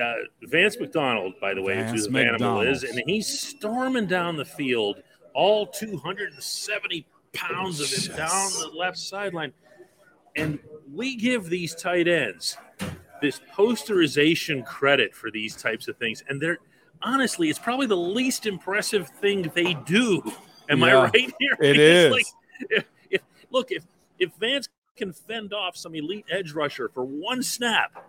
[0.00, 4.36] Uh, Vance McDonald, by the way, Vance who the animal is, and he's storming down
[4.36, 5.02] the field,
[5.34, 8.16] all 270 pounds of him yes.
[8.16, 9.52] down the left sideline.
[10.36, 10.60] And
[10.92, 12.56] we give these tight ends
[13.20, 16.22] this posterization credit for these types of things.
[16.28, 16.58] And they're
[17.02, 20.22] honestly, it's probably the least impressive thing they do.
[20.68, 21.56] Am yeah, I right here?
[21.60, 22.12] It is.
[22.12, 22.26] Like,
[22.70, 23.84] if, if, look, if
[24.18, 28.04] if Vance can fend off some elite edge rusher for one snap,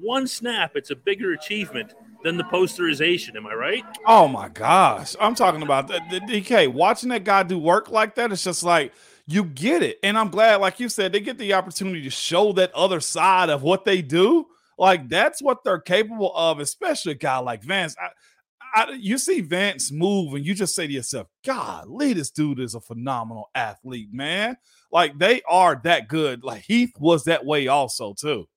[0.00, 3.36] one snap, it's a bigger achievement than the posterization.
[3.36, 3.84] Am I right?
[4.06, 6.72] Oh my gosh, I'm talking about the, the DK.
[6.72, 8.92] Watching that guy do work like that, it's just like
[9.28, 12.52] you get it, and I'm glad, like you said, they get the opportunity to show
[12.54, 14.46] that other side of what they do
[14.78, 17.96] like that's what they're capable of, especially a guy like Vance.
[18.00, 22.60] I, I, you see Vance move, and you just say to yourself, "Golly, this dude
[22.60, 24.56] is a phenomenal athlete, man!"
[24.92, 26.44] Like they are that good.
[26.44, 28.48] Like Heath was that way also too.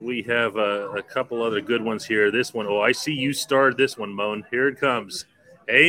[0.00, 2.30] We have a, a couple other good ones here.
[2.30, 4.44] This one, oh, I see you starred this one, Moan.
[4.50, 5.26] Here it comes.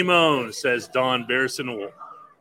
[0.04, 1.90] Moan, says Don Bearson.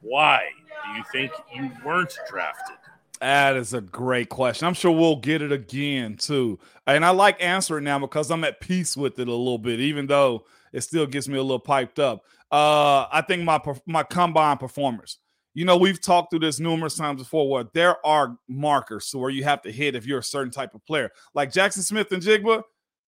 [0.01, 0.43] Why
[0.85, 2.77] do you think you weren't drafted?
[3.21, 4.67] That is a great question.
[4.67, 6.59] I'm sure we'll get it again too.
[6.87, 10.07] And I like answering now because I'm at peace with it a little bit, even
[10.07, 12.25] though it still gets me a little piped up.
[12.51, 15.19] Uh, I think my my combine performers.
[15.55, 19.43] You know, we've talked through this numerous times before where there are markers where you
[19.45, 21.11] have to hit if you're a certain type of player.
[21.35, 22.63] Like Jaxon Smith-Njigba,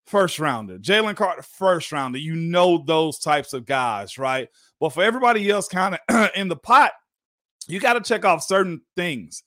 [0.10, 0.80] first rounder.
[0.80, 2.18] Jalen Carter, first rounder.
[2.18, 4.50] You know those types of guys, right?
[4.80, 6.92] But for everybody else kind of in the pot,
[7.68, 9.44] you got to check off certain things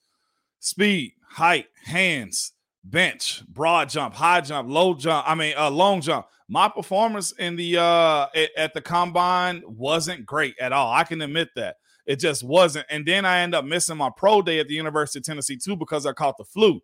[0.61, 2.53] speed, height, hands,
[2.85, 5.29] bench, broad jump, high jump, low jump.
[5.29, 6.27] I mean, uh, long jump.
[6.49, 10.93] My performance in the uh at, at the combine wasn't great at all.
[10.93, 12.87] I can admit that it just wasn't.
[12.91, 15.77] And then I end up missing my pro day at the University of Tennessee too
[15.77, 16.81] because I caught the flu.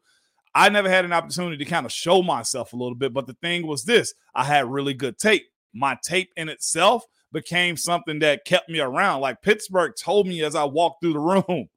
[0.54, 3.36] I never had an opportunity to kind of show myself a little bit, but the
[3.42, 5.46] thing was this: I had really good tape.
[5.72, 9.20] My tape in itself became something that kept me around.
[9.20, 11.68] Like Pittsburgh told me as I walked through the room,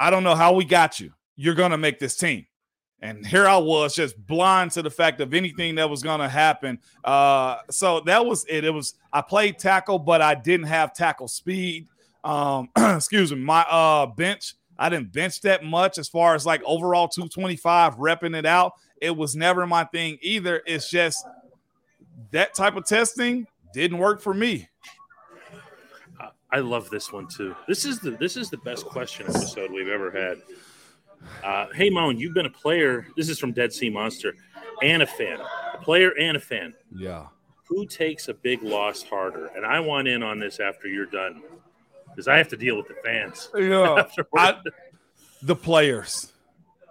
[0.00, 1.12] I don't know how we got you.
[1.36, 2.46] You're going to make this team.
[3.00, 6.28] And here I was just blind to the fact of anything that was going to
[6.28, 6.78] happen.
[7.02, 8.64] Uh, so that was it.
[8.64, 11.88] It was, I played tackle, but I didn't have tackle speed.
[12.22, 13.38] Um, excuse me.
[13.38, 18.36] My uh, bench, I didn't bench that much as far as like overall 225 repping
[18.36, 18.72] it out.
[19.00, 20.60] It was never my thing either.
[20.66, 21.24] It's just
[22.32, 24.68] that type of testing didn't work for me.
[26.50, 27.54] I love this one too.
[27.68, 30.42] This is the this is the best question episode we've ever had.
[31.44, 33.06] Uh, hey Moan, you've been a player.
[33.16, 34.34] This is from Dead Sea Monster
[34.82, 35.38] and a fan,
[35.74, 36.74] a player and a fan.
[36.92, 37.26] Yeah.
[37.68, 39.46] Who takes a big loss harder?
[39.54, 41.40] And I want in on this after you're done
[42.14, 43.48] because I have to deal with the fans.
[43.58, 44.06] Yeah.
[44.36, 44.56] I,
[45.42, 46.32] the players,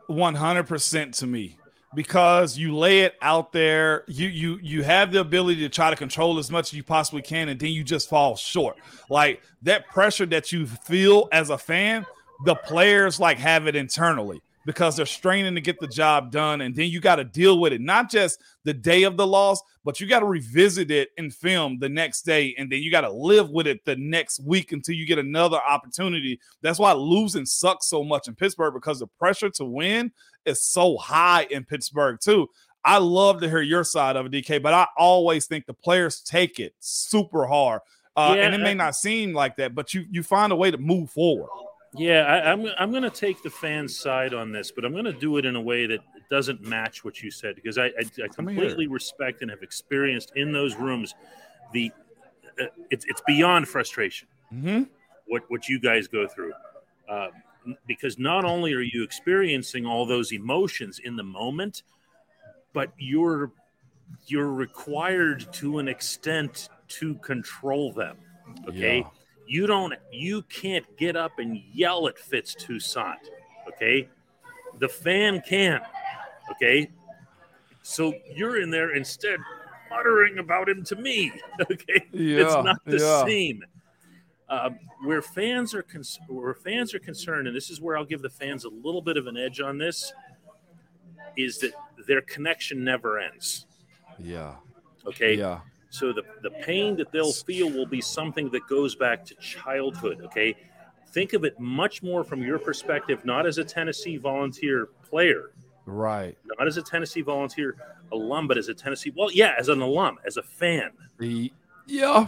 [0.08, 1.58] one hundred percent to me.
[1.94, 5.96] Because you lay it out there you you you have the ability to try to
[5.98, 8.78] control as much as you possibly can and then you just fall short.
[9.10, 12.06] Like that pressure that you feel as a fan
[12.46, 16.62] the players like have it internally because they're straining to get the job done.
[16.62, 19.62] And then you got to deal with it not just the day of the loss
[19.84, 22.54] but you got to revisit it in film the next day.
[22.58, 25.58] And then you got to live with it the next week until you get another
[25.58, 26.40] opportunity.
[26.62, 30.12] That's why losing sucks so much in pittsburgh because the pressure to win
[30.46, 32.48] is so high in pittsburgh too.
[32.84, 36.20] I love to hear your side of it dk but i always think the players
[36.22, 37.82] take it super hard.
[38.16, 40.72] Uh, yeah, and it may not seem like that but you you find a way
[40.72, 41.50] to move forward
[41.94, 44.94] yeah, I, am I'm, I'm going to take the fans' side on this, but I'm
[44.94, 46.00] going to do it in a way that
[46.30, 50.54] doesn't match what you said because I, I, I completely respect and have experienced in
[50.54, 51.14] those rooms
[51.74, 51.92] the
[52.62, 54.28] uh, it's it's beyond frustration.
[54.54, 54.84] Mm-hmm.
[55.28, 56.54] What what you guys go through,
[57.10, 57.28] uh,
[57.88, 61.84] because not only are you experiencing all those emotions in the moment,
[62.72, 63.52] but you're
[64.28, 68.18] you're required to an extent to control them.
[68.70, 69.00] Okay.
[69.00, 69.10] Yeah
[69.52, 73.30] you don't you can't get up and yell at Fitz Toussaint.
[73.68, 74.08] Okay.
[74.80, 75.82] The fan can.
[76.52, 76.90] Okay.
[77.82, 79.40] So you're in there instead
[79.90, 81.34] muttering about him to me.
[81.70, 83.26] Okay, yeah, it's not the yeah.
[83.26, 83.64] same.
[84.50, 84.70] Uh,
[85.04, 88.30] where fans are con- where fans are concerned, and this is where I'll give the
[88.30, 90.12] fans a little bit of an edge on this,
[91.38, 91.74] is that
[92.08, 93.68] their connection never ends.
[94.18, 94.56] Yeah.
[95.06, 95.36] Okay.
[95.36, 95.60] Yeah.
[95.92, 100.22] So the, the pain that they'll feel will be something that goes back to childhood.
[100.24, 100.56] Okay.
[101.10, 105.52] Think of it much more from your perspective, not as a Tennessee volunteer player.
[105.86, 106.38] Right.
[106.58, 107.76] Not as a Tennessee volunteer
[108.14, 110.92] alum, but as a Tennessee, well, yeah, as an alum, as a fan.
[111.20, 111.52] The,
[111.88, 112.28] yeah.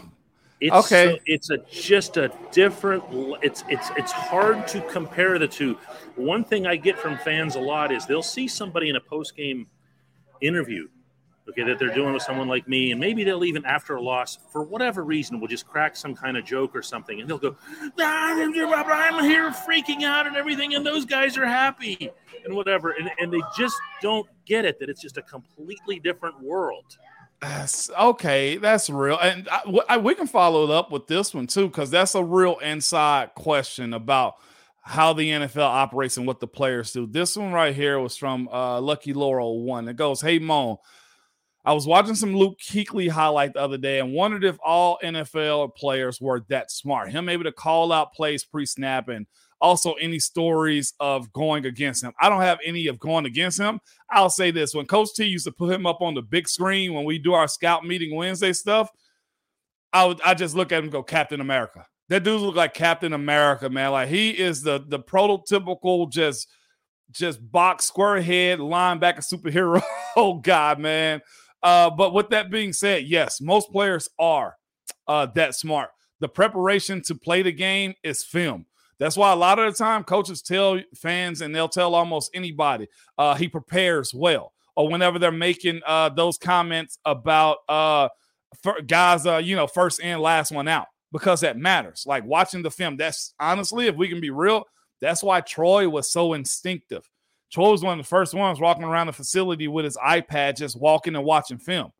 [0.59, 1.15] It's okay.
[1.15, 3.03] So, it's a just a different.
[3.41, 5.77] It's it's it's hard to compare the two.
[6.15, 9.35] One thing I get from fans a lot is they'll see somebody in a post
[9.35, 9.67] game
[10.39, 10.87] interview,
[11.49, 14.39] okay, that they're doing with someone like me, and maybe they'll even after a loss,
[14.51, 17.55] for whatever reason, will just crack some kind of joke or something, and they'll go,
[17.99, 18.53] "I'm
[19.23, 22.09] here freaking out and everything," and those guys are happy
[22.45, 26.41] and whatever, and and they just don't get it that it's just a completely different
[26.41, 26.97] world.
[27.41, 28.57] That's okay.
[28.57, 31.91] That's real, and I, I, we can follow it up with this one too, because
[31.91, 34.35] that's a real inside question about
[34.85, 37.05] how the NFL operates and what the players do.
[37.05, 39.87] This one right here was from uh, Lucky Laurel One.
[39.89, 40.81] It goes, "Hey Mo,
[41.65, 45.75] I was watching some Luke Kuechly highlight the other day and wondered if all NFL
[45.75, 47.11] players were that smart.
[47.11, 49.25] Him able to call out plays pre-snap and
[49.61, 52.11] also any stories of going against him.
[52.19, 53.79] I don't have any of going against him.
[54.11, 56.93] I'll say this when Coach T used to put him up on the big screen
[56.93, 58.89] when we do our scout meeting Wednesday stuff,
[59.93, 61.85] I would I just look at him go, Captain America.
[62.09, 63.91] That dude look like Captain America, man.
[63.91, 66.49] Like he is the the prototypical just
[67.11, 71.21] just box square head linebacker superhero guy, man.
[71.63, 74.55] Uh, but with that being said, yes, most players are
[75.07, 75.89] uh, that smart.
[76.19, 78.65] The preparation to play the game is film.
[78.99, 82.87] That's why a lot of the time coaches tell fans, and they'll tell almost anybody,
[83.17, 84.53] uh, he prepares well.
[84.75, 88.09] Or whenever they're making uh, those comments about uh,
[88.87, 92.05] guys, uh, you know, first and last one out, because that matters.
[92.07, 94.63] Like watching the film, that's honestly, if we can be real,
[95.01, 97.09] that's why Troy was so instinctive.
[97.53, 100.79] Troy was one of the first ones walking around the facility with his iPad, just
[100.79, 101.91] walking and watching film.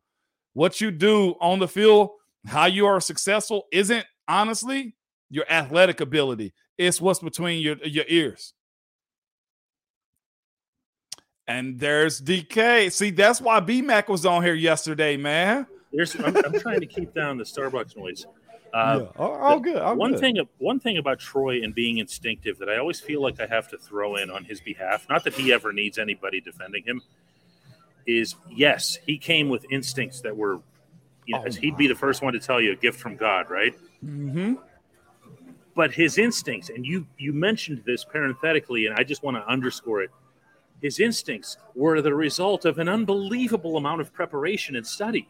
[0.52, 2.10] What you do on the field,
[2.44, 4.96] how you are successful, isn't honestly
[5.30, 6.54] your athletic ability.
[6.76, 8.52] It's what's between your, your ears.
[11.46, 12.90] And there's DK.
[12.90, 15.68] See, that's why BMAC was on here yesterday, man.
[16.24, 18.26] I'm, I'm trying to keep down the Starbucks noise.
[18.74, 19.06] Uh, yeah.
[19.22, 19.76] all, all good.
[19.76, 20.20] All one good.
[20.20, 23.68] thing, one thing about Troy and being instinctive that I always feel like I have
[23.68, 25.06] to throw in on his behalf.
[25.08, 27.00] Not that he ever needs anybody defending him.
[28.06, 30.60] Is yes, he came with instincts that were,
[31.24, 33.48] you know, oh he'd be the first one to tell you a gift from God,
[33.48, 33.74] right?
[34.04, 34.54] Mm-hmm
[35.74, 40.02] but his instincts and you you mentioned this parenthetically and i just want to underscore
[40.02, 40.10] it
[40.80, 45.28] his instincts were the result of an unbelievable amount of preparation and study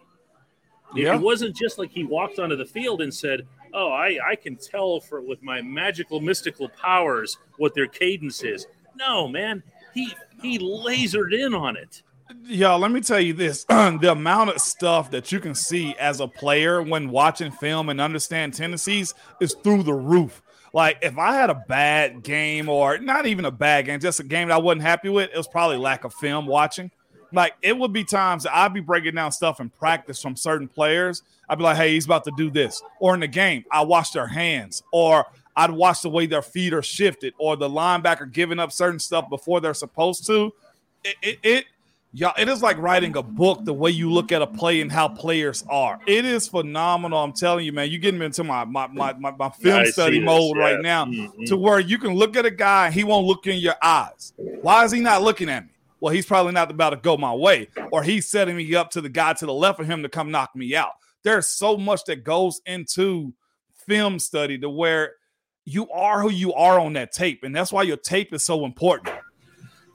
[0.95, 1.15] yeah.
[1.15, 4.57] it wasn't just like he walked onto the field and said oh i i can
[4.57, 10.59] tell for with my magical mystical powers what their cadence is no man he he
[10.59, 12.03] lasered in on it
[12.45, 16.21] Y'all, let me tell you this the amount of stuff that you can see as
[16.21, 20.43] a player when watching film and understand tendencies is through the roof.
[20.73, 24.25] Like, if I had a bad game, or not even a bad game, just a
[24.25, 26.91] game that I wasn't happy with, it was probably lack of film watching.
[27.35, 30.69] Like, it would be times that I'd be breaking down stuff in practice from certain
[30.69, 31.23] players.
[31.49, 32.83] I'd be like, hey, he's about to do this.
[33.01, 36.73] Or in the game, I watch their hands, or I'd watch the way their feet
[36.73, 40.53] are shifted, or the linebacker giving up certain stuff before they're supposed to.
[41.05, 41.65] It, it, it
[42.17, 44.91] Y'all, it is like writing a book the way you look at a play and
[44.91, 45.99] how players are.
[46.07, 47.19] It is phenomenal.
[47.19, 47.91] I'm telling you, man.
[47.91, 50.63] You're getting me into my my my, my, my film yeah, study mode yeah.
[50.63, 51.43] right now mm-hmm.
[51.47, 54.33] to where you can look at a guy he won't look in your eyes.
[54.37, 55.71] Why is he not looking at me?
[56.05, 59.01] Well, he's probably not about to go my way, or he's setting me up to
[59.01, 60.91] the guy to the left of him to come knock me out.
[61.23, 63.33] There's so much that goes into
[63.87, 65.13] film study to where
[65.65, 67.43] you are who you are on that tape.
[67.43, 69.17] And that's why your tape is so important.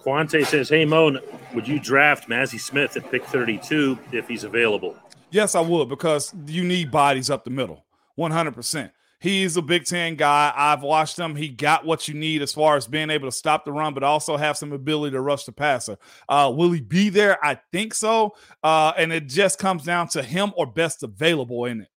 [0.04, 1.20] Quante says, "Hey Mo,
[1.54, 4.98] would you draft Mazi Smith at pick 32 if he's available?"
[5.30, 7.86] Yes, I would because you need bodies up the middle.
[8.18, 8.90] 100%.
[9.20, 10.54] He's a Big Ten guy.
[10.56, 11.36] I've watched him.
[11.36, 14.04] He got what you need as far as being able to stop the run, but
[14.04, 15.98] also have some ability to rush the passer.
[16.30, 17.44] Uh, will he be there?
[17.44, 18.36] I think so.
[18.64, 21.90] Uh, and it just comes down to him or best available in it.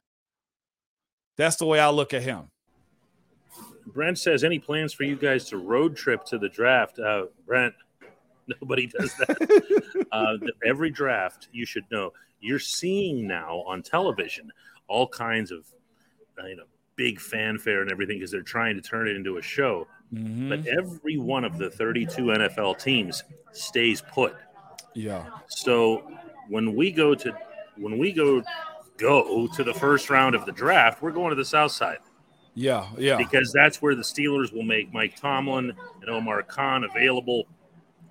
[1.36, 2.50] That's the way I look at him.
[3.86, 6.98] Brent says, any plans for you guys to road trip to the draft?
[6.98, 7.74] Uh, Brent,
[8.60, 10.06] Nobody does that.
[10.12, 14.50] uh, every draft, you should know, you're seeing now on television
[14.88, 15.64] all kinds of,
[16.42, 16.64] uh, you know,
[16.96, 19.86] big fanfare and everything because they're trying to turn it into a show.
[20.12, 20.48] Mm-hmm.
[20.48, 24.36] But every one of the 32 NFL teams stays put.
[24.94, 25.26] Yeah.
[25.48, 26.10] So
[26.48, 27.34] when we go to
[27.76, 28.42] when we go
[28.98, 31.98] go to the first round of the draft, we're going to the South Side.
[32.54, 33.16] Yeah, yeah.
[33.16, 37.46] Because that's where the Steelers will make Mike Tomlin and Omar Khan available.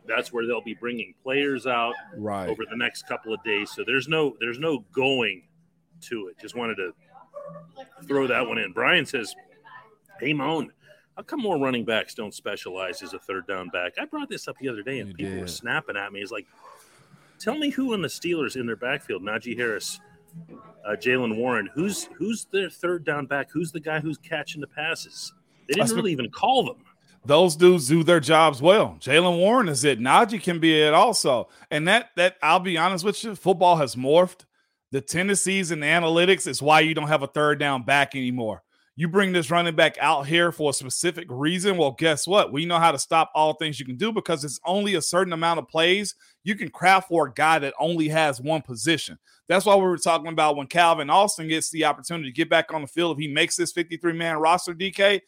[0.07, 2.49] That's where they'll be bringing players out right.
[2.49, 3.71] over the next couple of days.
[3.71, 5.43] So there's no there's no going
[6.01, 6.39] to it.
[6.39, 6.93] Just wanted to
[8.07, 8.71] throw that one in.
[8.71, 9.35] Brian says,
[10.19, 10.71] "Hey Moan,
[11.15, 14.47] how come more running backs don't specialize as a third down back?" I brought this
[14.47, 15.41] up the other day, and you people did.
[15.41, 16.21] were snapping at me.
[16.21, 16.47] It's like,
[17.39, 19.99] tell me who in the Steelers in their backfield, Najee Harris,
[20.85, 21.69] uh, Jaylen Warren.
[21.73, 23.49] Who's who's their third down back?
[23.51, 25.33] Who's the guy who's catching the passes?
[25.67, 26.83] They didn't really even call them.
[27.23, 28.97] Those dudes do their jobs well.
[28.99, 29.99] Jaylen Warren is it.
[29.99, 31.49] Najee can be it also.
[31.69, 34.45] And that that I'll be honest with you, football has morphed.
[34.91, 38.63] The tendencies and the analytics is why you don't have a third down back anymore.
[38.97, 41.77] You bring this running back out here for a specific reason.
[41.77, 42.51] Well, guess what?
[42.51, 45.31] We know how to stop all things you can do because it's only a certain
[45.31, 49.17] amount of plays you can craft for a guy that only has one position.
[49.47, 52.73] That's why we were talking about when Calvin Austin gets the opportunity to get back
[52.73, 53.17] on the field.
[53.17, 55.21] If he makes this 53 man roster, DK,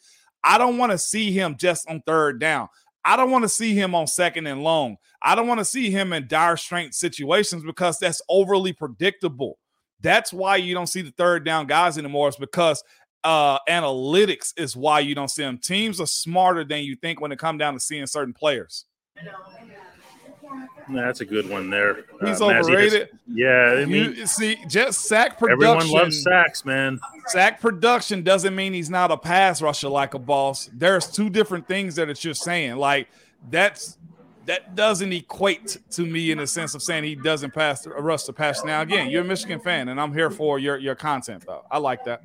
[0.44, 2.68] I don't want to see him just on third down.
[3.04, 4.96] I don't want to see him on second and long.
[5.20, 9.58] I don't want to see him in dire strength situations because that's overly predictable.
[10.00, 12.28] That's why you don't see the third down guys anymore.
[12.28, 12.82] It's because
[13.24, 15.58] uh, analytics is why you don't see them.
[15.58, 18.84] Teams are smarter than you think when it comes down to seeing certain players.
[20.88, 22.04] That's a good one there.
[22.24, 23.08] He's uh, overrated.
[23.08, 25.66] Has, yeah, I mean, you see, just sack production.
[25.66, 27.00] Everyone loves sacks, man.
[27.26, 30.68] Sack production doesn't mean he's not a pass rusher like a boss.
[30.72, 32.76] There's two different things that you're saying.
[32.76, 33.08] Like
[33.50, 33.98] that's
[34.46, 38.32] that doesn't equate to me in the sense of saying he doesn't pass rush the
[38.32, 38.62] pass.
[38.64, 41.64] Now, again, you're a Michigan fan, and I'm here for your your content though.
[41.70, 42.22] I like that.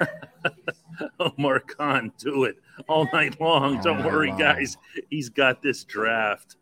[1.20, 2.56] Omar Khan, do it
[2.88, 3.80] all night long.
[3.82, 4.76] Don't worry, guys.
[5.10, 6.56] He's got this draft.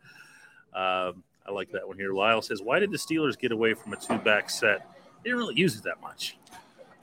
[0.75, 2.13] Um, I like that one here.
[2.13, 4.87] Lyle says, "Why did the Steelers get away from a two-back set?
[5.23, 6.37] They didn't really use it that much."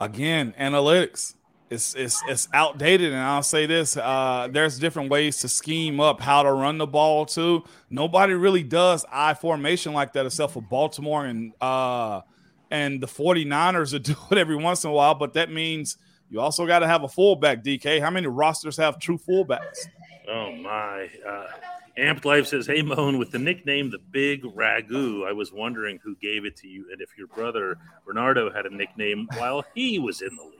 [0.00, 1.34] Again, analytics.
[1.68, 6.20] It's, it's, it's outdated, and I'll say this: uh, there's different ways to scheme up
[6.20, 7.64] how to run the ball too.
[7.90, 12.22] Nobody really does I formation like that except for Baltimore and uh,
[12.72, 15.96] and the 49ers will do it every once in a while, but that means
[16.28, 17.62] you also got to have a fullback.
[17.62, 19.86] DK, how many rosters have true fullbacks?
[20.28, 21.08] Oh my!
[21.26, 21.46] Uh,
[21.98, 26.16] Amped Life says, Hey, Moan, with the nickname the Big Ragu, I was wondering who
[26.16, 27.76] gave it to you and if your brother
[28.06, 30.54] Bernardo had a nickname while he was in the league.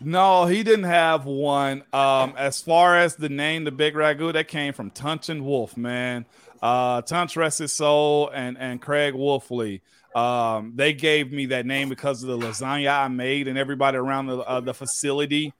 [0.00, 1.84] No, he didn't have one.
[1.92, 5.76] Um, as far as the name, the Big Ragu, that came from Tunch and Wolf,
[5.76, 6.26] man.
[6.60, 9.80] Uh, Tunch rest his soul and, and Craig Wolfley.
[10.14, 14.26] Um, they gave me that name because of the lasagna I made, and everybody around
[14.26, 15.52] the, uh, the facility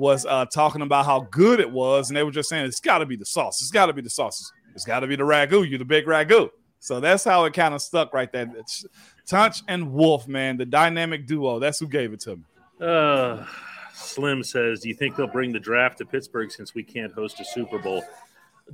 [0.00, 2.98] was uh, talking about how good it was, and they were just saying it's got
[2.98, 3.60] to be the sauce.
[3.60, 4.50] It's got to be the sauces.
[4.74, 5.68] It's got to be the ragu.
[5.68, 6.48] You're the big ragu.
[6.78, 8.50] So that's how it kind of stuck right there.
[8.56, 8.86] It's
[9.26, 11.58] Tunch and Wolf, man, the dynamic duo.
[11.58, 12.42] That's who gave it to me.
[12.80, 13.44] Uh,
[13.92, 17.38] Slim says, "Do you think they'll bring the draft to Pittsburgh since we can't host
[17.38, 18.02] a Super Bowl?"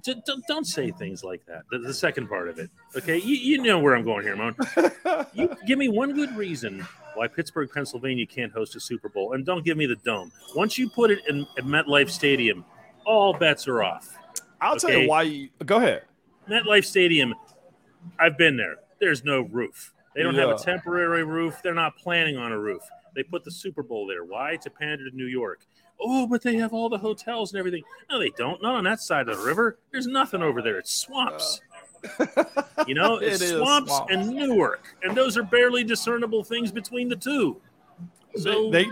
[0.03, 1.62] Don't, don't say things like that.
[1.70, 3.18] The, the second part of it, okay?
[3.18, 4.55] You, you, know where I'm going here, Moan.
[5.34, 9.44] you give me one good reason why Pittsburgh, Pennsylvania can't host a Super Bowl, and
[9.44, 10.30] don't give me the dome.
[10.55, 12.64] Once you put it in at MetLife Stadium,
[13.05, 14.16] all bets are off.
[14.61, 14.92] I'll okay?
[14.92, 15.22] tell you why.
[15.22, 16.03] You, go ahead.
[16.49, 17.34] MetLife Stadium.
[18.18, 18.76] I've been there.
[19.01, 19.92] There's no roof.
[20.14, 20.49] They don't yeah.
[20.49, 21.61] have a temporary roof.
[21.62, 22.82] They're not planning on a roof.
[23.14, 24.24] They put the Super Bowl there.
[24.24, 24.57] Why?
[24.57, 25.66] To pander to New York.
[26.01, 27.82] Oh, but they have all the hotels and everything.
[28.11, 28.62] No, they don't.
[28.62, 29.78] Not on that side of the river.
[29.92, 30.78] There's nothing over there.
[30.78, 31.61] It's swamps.
[32.86, 37.09] you know, it's it swamps, swamps and Newark, and those are barely discernible things between
[37.09, 37.61] the two.
[38.36, 38.86] So they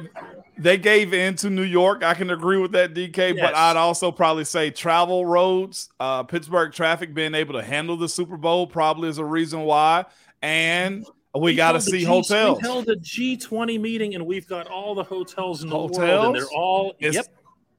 [0.56, 2.02] they gave in to New York.
[2.02, 3.34] I can agree with that, DK.
[3.34, 3.36] Yes.
[3.40, 8.08] But I'd also probably say travel roads, uh, Pittsburgh traffic being able to handle the
[8.08, 10.06] Super Bowl probably is a reason why.
[10.42, 11.06] And
[11.40, 12.60] we, got to see G, hotels.
[12.62, 15.98] We held a G20 meeting, and we've got all the hotels in the hotels?
[15.98, 17.26] world, and they're all it's, yep,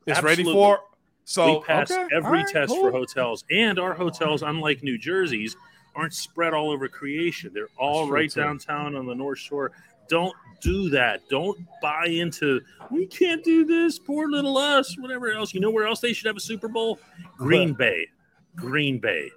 [0.06, 0.80] it's ready for.
[1.24, 2.82] So we pass okay, every right, test cool.
[2.82, 5.56] for hotels, and our hotels, unlike New Jersey's,
[5.96, 7.52] aren't spread all over creation.
[7.54, 8.42] They're all right too.
[8.42, 9.72] downtown on the North Shore.
[10.08, 11.22] Don't do that.
[11.30, 13.98] Don't buy into we can't do this.
[13.98, 14.98] Poor little us.
[15.00, 15.54] Whatever else.
[15.54, 17.00] You know where else they should have a Super Bowl?
[17.38, 18.08] Green Bay.
[18.56, 19.32] Green Bay.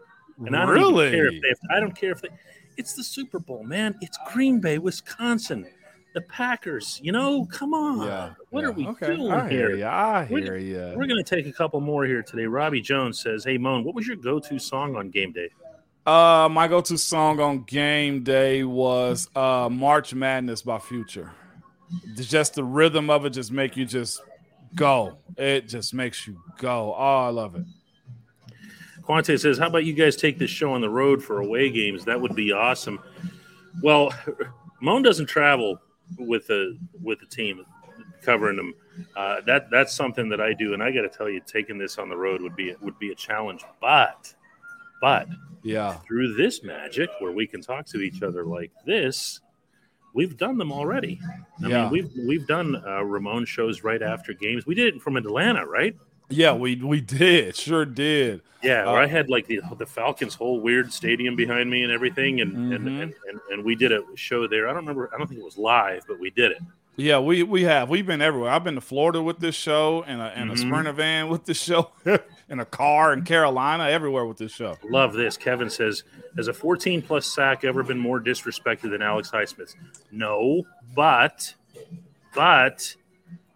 [0.44, 1.10] And I don't really?
[1.10, 1.48] care if they.
[1.48, 2.28] Have, I don't care if they.
[2.78, 3.96] It's the Super Bowl, man.
[4.00, 5.66] It's Green Bay, Wisconsin.
[6.14, 8.06] The Packers, you know, come on.
[8.06, 8.68] Yeah, what yeah.
[8.68, 9.14] are we okay.
[9.14, 9.74] doing I here?
[9.76, 10.94] Yeah, I hear you.
[10.96, 12.46] We're going to take a couple more here today.
[12.46, 15.50] Robbie Jones says, Hey, Moan, what was your go to song on game day?
[16.06, 21.32] Uh, my go to song on game day was uh, March Madness by Future.
[22.14, 24.22] Just the rhythm of it just make you just
[24.74, 25.18] go.
[25.36, 26.94] It just makes you go.
[26.96, 27.64] Oh, I love it.
[29.08, 32.04] Quante says, "How about you guys take this show on the road for away games?
[32.04, 33.00] That would be awesome."
[33.82, 34.12] Well,
[34.80, 35.80] Moan doesn't travel
[36.18, 37.64] with the with the team
[38.22, 38.74] covering them.
[39.16, 41.98] Uh, that that's something that I do, and I got to tell you, taking this
[41.98, 43.64] on the road would be would be a challenge.
[43.80, 44.34] But
[45.00, 45.28] but
[45.62, 49.40] yeah, through this magic where we can talk to each other like this,
[50.14, 51.20] we've done them already.
[51.64, 51.82] I yeah.
[51.82, 54.66] mean, we've we've done uh, Ramon shows right after games.
[54.66, 55.96] We did it from Atlanta, right?
[56.28, 58.42] Yeah, we we did, sure did.
[58.62, 62.40] Yeah, uh, I had like the the Falcons' whole weird stadium behind me and everything,
[62.40, 62.72] and, mm-hmm.
[62.72, 64.68] and, and, and and we did a show there.
[64.68, 65.10] I don't remember.
[65.14, 66.58] I don't think it was live, but we did it.
[66.96, 67.88] Yeah, we we have.
[67.88, 68.50] We've been everywhere.
[68.50, 70.54] I've been to Florida with this show, and a, and mm-hmm.
[70.54, 71.92] a Sprinter van with this show,
[72.48, 74.76] in a car in Carolina, everywhere with this show.
[74.82, 75.36] Love this.
[75.36, 76.02] Kevin says,
[76.36, 79.76] "Has a 14 plus sack ever been more disrespected than Alex Highsmith?"
[80.10, 80.64] No,
[80.96, 81.54] but
[82.34, 82.96] but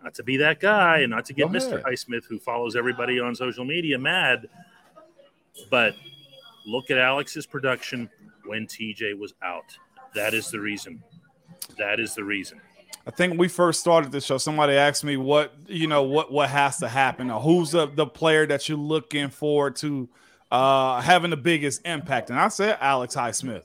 [0.02, 1.82] not to be that guy and not to get Mr.
[1.82, 4.48] Highsmith, who follows everybody on social media, mad.
[5.70, 5.94] But
[6.66, 8.10] look at Alex's production
[8.44, 9.76] when TJ was out.
[10.14, 11.02] That is the reason.
[11.78, 12.60] That is the reason.
[13.06, 14.38] I think we first started this show.
[14.38, 18.06] Somebody asked me what you know what what has to happen or who's the, the
[18.06, 20.08] player that you're looking for to
[20.50, 23.64] uh, having the biggest impact, and I said Alex Highsmith.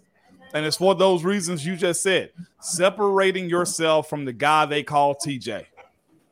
[0.54, 2.32] And it's for those reasons you just said,
[2.62, 5.66] separating yourself from the guy they call TJ.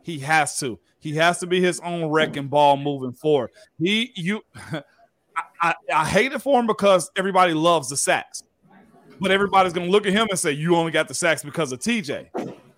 [0.06, 0.78] He has to.
[1.00, 3.50] He has to be his own wrecking ball moving forward.
[3.80, 4.42] He, you,
[4.72, 4.84] I,
[5.60, 8.44] I, I hate it for him because everybody loves the sacks,
[9.20, 11.80] but everybody's gonna look at him and say, "You only got the sacks because of
[11.80, 12.30] TJ."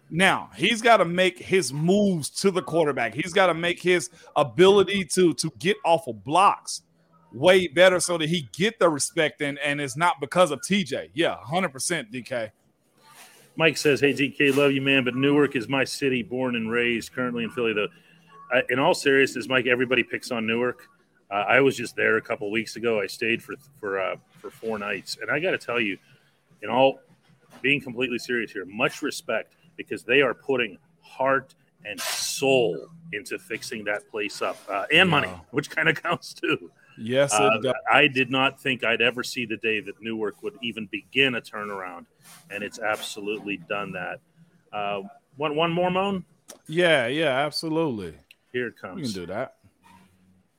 [0.10, 3.14] Now he's got to make his moves to the quarterback.
[3.14, 6.84] He's got to make his ability to to get off of blocks
[7.34, 11.10] way better so that he get the respect and and it's not because of TJ.
[11.14, 12.52] Yeah, hundred percent, DK.
[13.58, 17.12] Mike says, "Hey DK, love you, man, but Newark is my city, born and raised.
[17.12, 17.90] Currently in Philly, though.
[18.70, 20.88] In all seriousness, Mike, everybody picks on Newark.
[21.30, 23.02] Uh, I was just there a couple weeks ago.
[23.02, 25.98] I stayed for for uh, for four nights, and I got to tell you,
[26.62, 27.00] in all
[27.62, 33.84] being completely serious here, much respect because they are putting heart and soul into fixing
[33.86, 36.72] that place up uh, and money, which kind of counts too.
[36.98, 37.60] Yes, uh,
[37.92, 41.42] I did not think I'd ever see the day that Newark would even begin a
[41.42, 42.06] turnaround,
[42.50, 44.20] and it's absolutely done that.
[44.74, 45.02] Uh,
[45.36, 46.26] one, one more, Moan.
[46.68, 48.16] Yeah, yeah, absolutely.
[48.52, 49.00] Here it comes.
[49.00, 49.56] You can do that.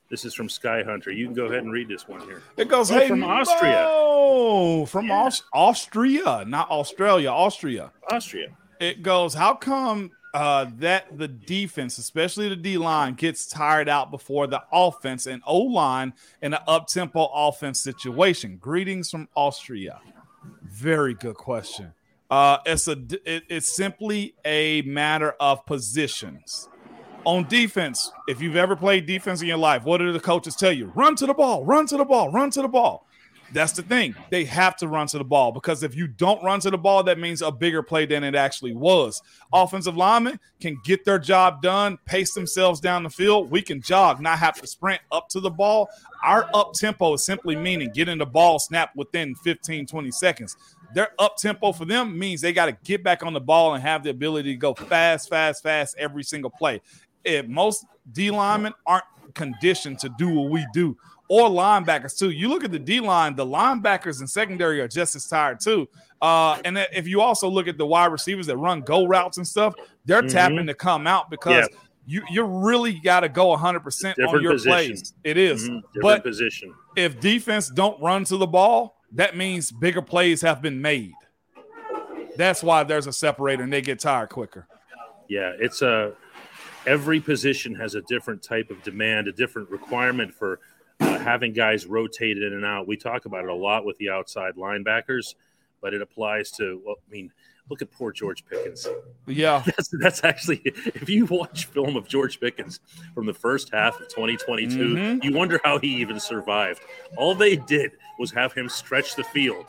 [0.09, 1.11] This is from Sky Hunter.
[1.11, 2.41] You can go ahead and read this one here.
[2.57, 3.85] It goes oh, hey, from Austria.
[3.87, 5.23] Oh, from yeah.
[5.23, 7.91] Aus- Austria, not Australia, Austria.
[8.09, 13.89] Austria it goes, how come uh, that the defense, especially the D line, gets tired
[13.89, 18.57] out before the offense and O line in an up tempo offense situation?
[18.57, 19.99] Greetings from Austria.
[20.63, 21.93] Very good question.
[22.29, 26.69] Uh, it's a it, it's simply a matter of positions.
[27.25, 30.71] On defense, if you've ever played defense in your life, what do the coaches tell
[30.71, 30.91] you?
[30.95, 33.08] Run to the ball, run to the ball, run to the ball.
[33.51, 34.15] That's the thing.
[34.29, 37.03] They have to run to the ball because if you don't run to the ball,
[37.03, 39.21] that means a bigger play than it actually was.
[39.51, 43.49] Offensive linemen can get their job done, pace themselves down the field.
[43.49, 45.89] We can jog, not have to sprint up to the ball.
[46.23, 50.55] Our up tempo is simply meaning getting the ball snapped within 15, 20 seconds.
[50.93, 53.81] Their up tempo for them means they got to get back on the ball and
[53.83, 56.81] have the ability to go fast, fast, fast every single play.
[57.23, 60.97] If most D linemen aren't conditioned to do what we do
[61.29, 62.31] or linebackers too.
[62.31, 65.87] You look at the D line, the linebackers and secondary are just as tired too.
[66.21, 69.47] Uh, and if you also look at the wide receivers that run go routes and
[69.47, 69.75] stuff,
[70.05, 70.29] they're mm-hmm.
[70.29, 71.77] tapping to come out because yeah.
[72.05, 74.71] you you really got to go 100 percent on your position.
[74.71, 75.13] plays.
[75.23, 75.69] It is.
[75.69, 76.01] Mm-hmm.
[76.01, 76.73] but position.
[76.97, 81.13] If defense don't run to the ball, that means bigger plays have been made.
[82.35, 84.67] That's why there's a separator and they get tired quicker.
[85.27, 86.13] Yeah, it's a
[86.87, 90.59] every position has a different type of demand, a different requirement for
[90.99, 92.87] uh, having guys rotate in and out.
[92.87, 95.35] We talk about it a lot with the outside linebackers,
[95.81, 97.31] but it applies to, well, I mean,
[97.69, 98.87] look at poor George Pickens.
[99.27, 99.63] Yeah.
[99.65, 102.79] That's, that's actually, if you watch film of George Pickens
[103.13, 105.23] from the first half of 2022, mm-hmm.
[105.23, 106.81] you wonder how he even survived.
[107.15, 109.67] All they did was have him stretch the field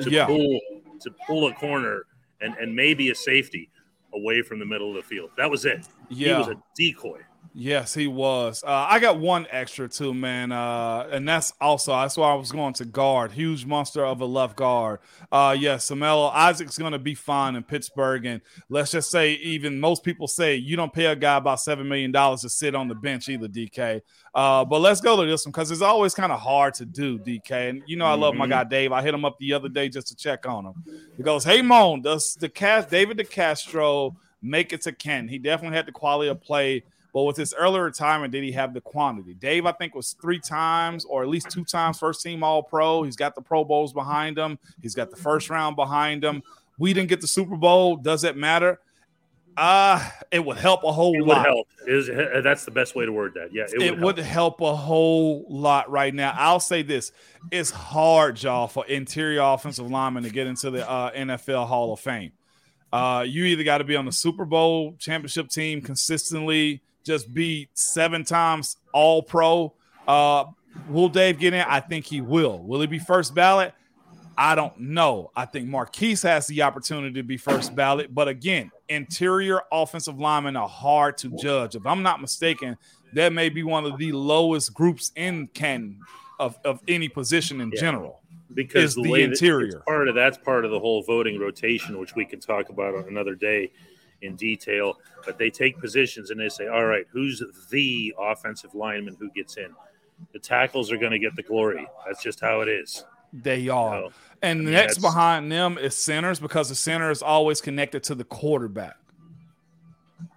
[0.00, 0.26] to yeah.
[0.26, 0.60] pull
[1.00, 2.04] to pull a corner
[2.40, 3.70] and, and maybe a safety
[4.14, 5.30] away from the middle of the field.
[5.36, 5.86] That was it.
[6.08, 6.28] Yeah.
[6.28, 7.20] He was a decoy.
[7.52, 8.64] Yes, he was.
[8.64, 12.50] Uh, I got one extra too, man, uh, and that's also that's why I was
[12.50, 13.32] going to guard.
[13.32, 15.00] Huge monster of a left guard.
[15.30, 19.78] Uh, yes, Seumalo Isaac's going to be fine in Pittsburgh, and let's just say even
[19.78, 22.88] most people say you don't pay a guy about seven million dollars to sit on
[22.88, 24.00] the bench either, DK.
[24.34, 27.18] Uh, but let's go to this one because it's always kind of hard to do,
[27.18, 27.70] DK.
[27.70, 28.40] And you know I love mm-hmm.
[28.40, 28.90] my guy Dave.
[28.90, 30.84] I hit him up the other day just to check on him.
[31.16, 35.28] He goes, "Hey Moan, does the cast David DeCastro make it to Ken?
[35.28, 36.82] He definitely had the quality of play."
[37.14, 39.34] But with his earlier retirement, did he have the quantity?
[39.34, 43.04] Dave, I think, was three times or at least two times first team All Pro.
[43.04, 44.58] He's got the Pro Bowls behind him.
[44.82, 46.42] He's got the first round behind him.
[46.76, 47.96] We didn't get the Super Bowl.
[47.96, 48.80] Does it matter?
[49.56, 51.46] Uh, it would help a whole it lot.
[51.46, 51.68] Would help.
[51.86, 53.54] Is that's the best way to word that?
[53.54, 54.58] Yeah, it, it would, help.
[54.58, 54.60] help.
[54.62, 56.34] a whole lot right now.
[56.36, 57.12] I'll say this:
[57.52, 62.00] it's hard, y'all, for interior offensive linemen to get into the uh, NFL Hall of
[62.00, 62.32] Fame.
[62.92, 67.68] Uh, you either got to be on the Super Bowl championship team consistently, just be
[67.74, 69.72] seven times All Pro.
[70.08, 70.44] Uh,
[70.88, 71.60] will Dave get in?
[71.60, 72.58] I think he will.
[72.58, 73.74] Will he be first ballot?
[74.36, 75.30] I don't know.
[75.36, 80.56] I think Maurkice has the opportunity to be first ballot, but again, interior offensive linemen
[80.56, 81.76] are hard to judge.
[81.76, 82.76] If I'm not mistaken,
[83.12, 86.00] that may be one of the lowest groups in Canton
[86.40, 87.80] of, of any position in yeah.
[87.80, 88.20] general.
[88.52, 92.24] Because the, the interior part of that's part of the whole voting rotation, which we
[92.24, 93.72] can talk about on another day
[94.22, 94.98] in detail.
[95.24, 99.56] But they take positions and they say, all right, who's the offensive lineman who gets
[99.56, 99.68] in?
[100.32, 101.86] The tackles are going to get the glory.
[102.06, 103.04] That's just how it is.
[103.32, 104.10] They are.
[104.42, 108.14] And I mean, next behind them is centers because the center is always connected to
[108.14, 108.96] the quarterback.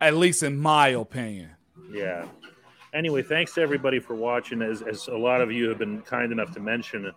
[0.01, 1.51] At least in my opinion.
[1.91, 2.25] Yeah.
[2.93, 4.61] Anyway, thanks to everybody for watching.
[4.61, 7.11] As, as a lot of you have been kind enough to mention,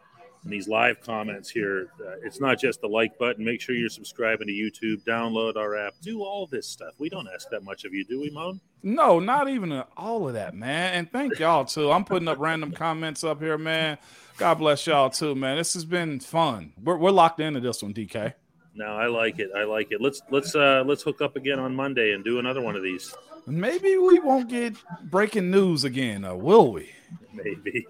[0.45, 1.88] in these live comments here.
[2.01, 3.45] Uh, it's not just the like button.
[3.45, 6.95] Make sure you're subscribing to YouTube, download our app, do all this stuff.
[6.99, 8.61] We don't ask that much of you, do we, Moan?
[8.82, 10.95] No, not even all of that, man.
[10.95, 11.91] And thank y'all too.
[11.91, 13.99] I'm putting up random comments up here, man.
[14.38, 15.59] God bless y'all too, man.
[15.59, 16.72] This has been fun.
[16.82, 18.32] We're, we're locked into this one, DK.
[18.74, 19.51] No, I like it.
[19.55, 20.01] I like it.
[20.01, 23.14] Let's let's uh let's hook up again on Monday and do another one of these.
[23.47, 24.74] Maybe we won't get
[25.11, 26.91] breaking news again, will we?
[27.34, 27.86] Maybe.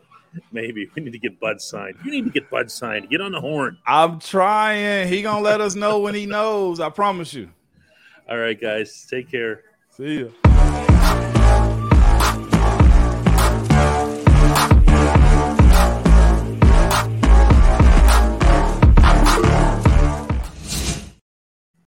[0.52, 1.96] Maybe we need to get Bud signed.
[2.04, 3.10] You need to get Bud signed.
[3.10, 3.78] Get on the horn.
[3.86, 5.08] I'm trying.
[5.08, 6.80] He gonna let us know when he knows.
[6.80, 7.48] I promise you.
[8.28, 9.06] All right, guys.
[9.10, 9.62] Take care.
[9.90, 10.49] See ya.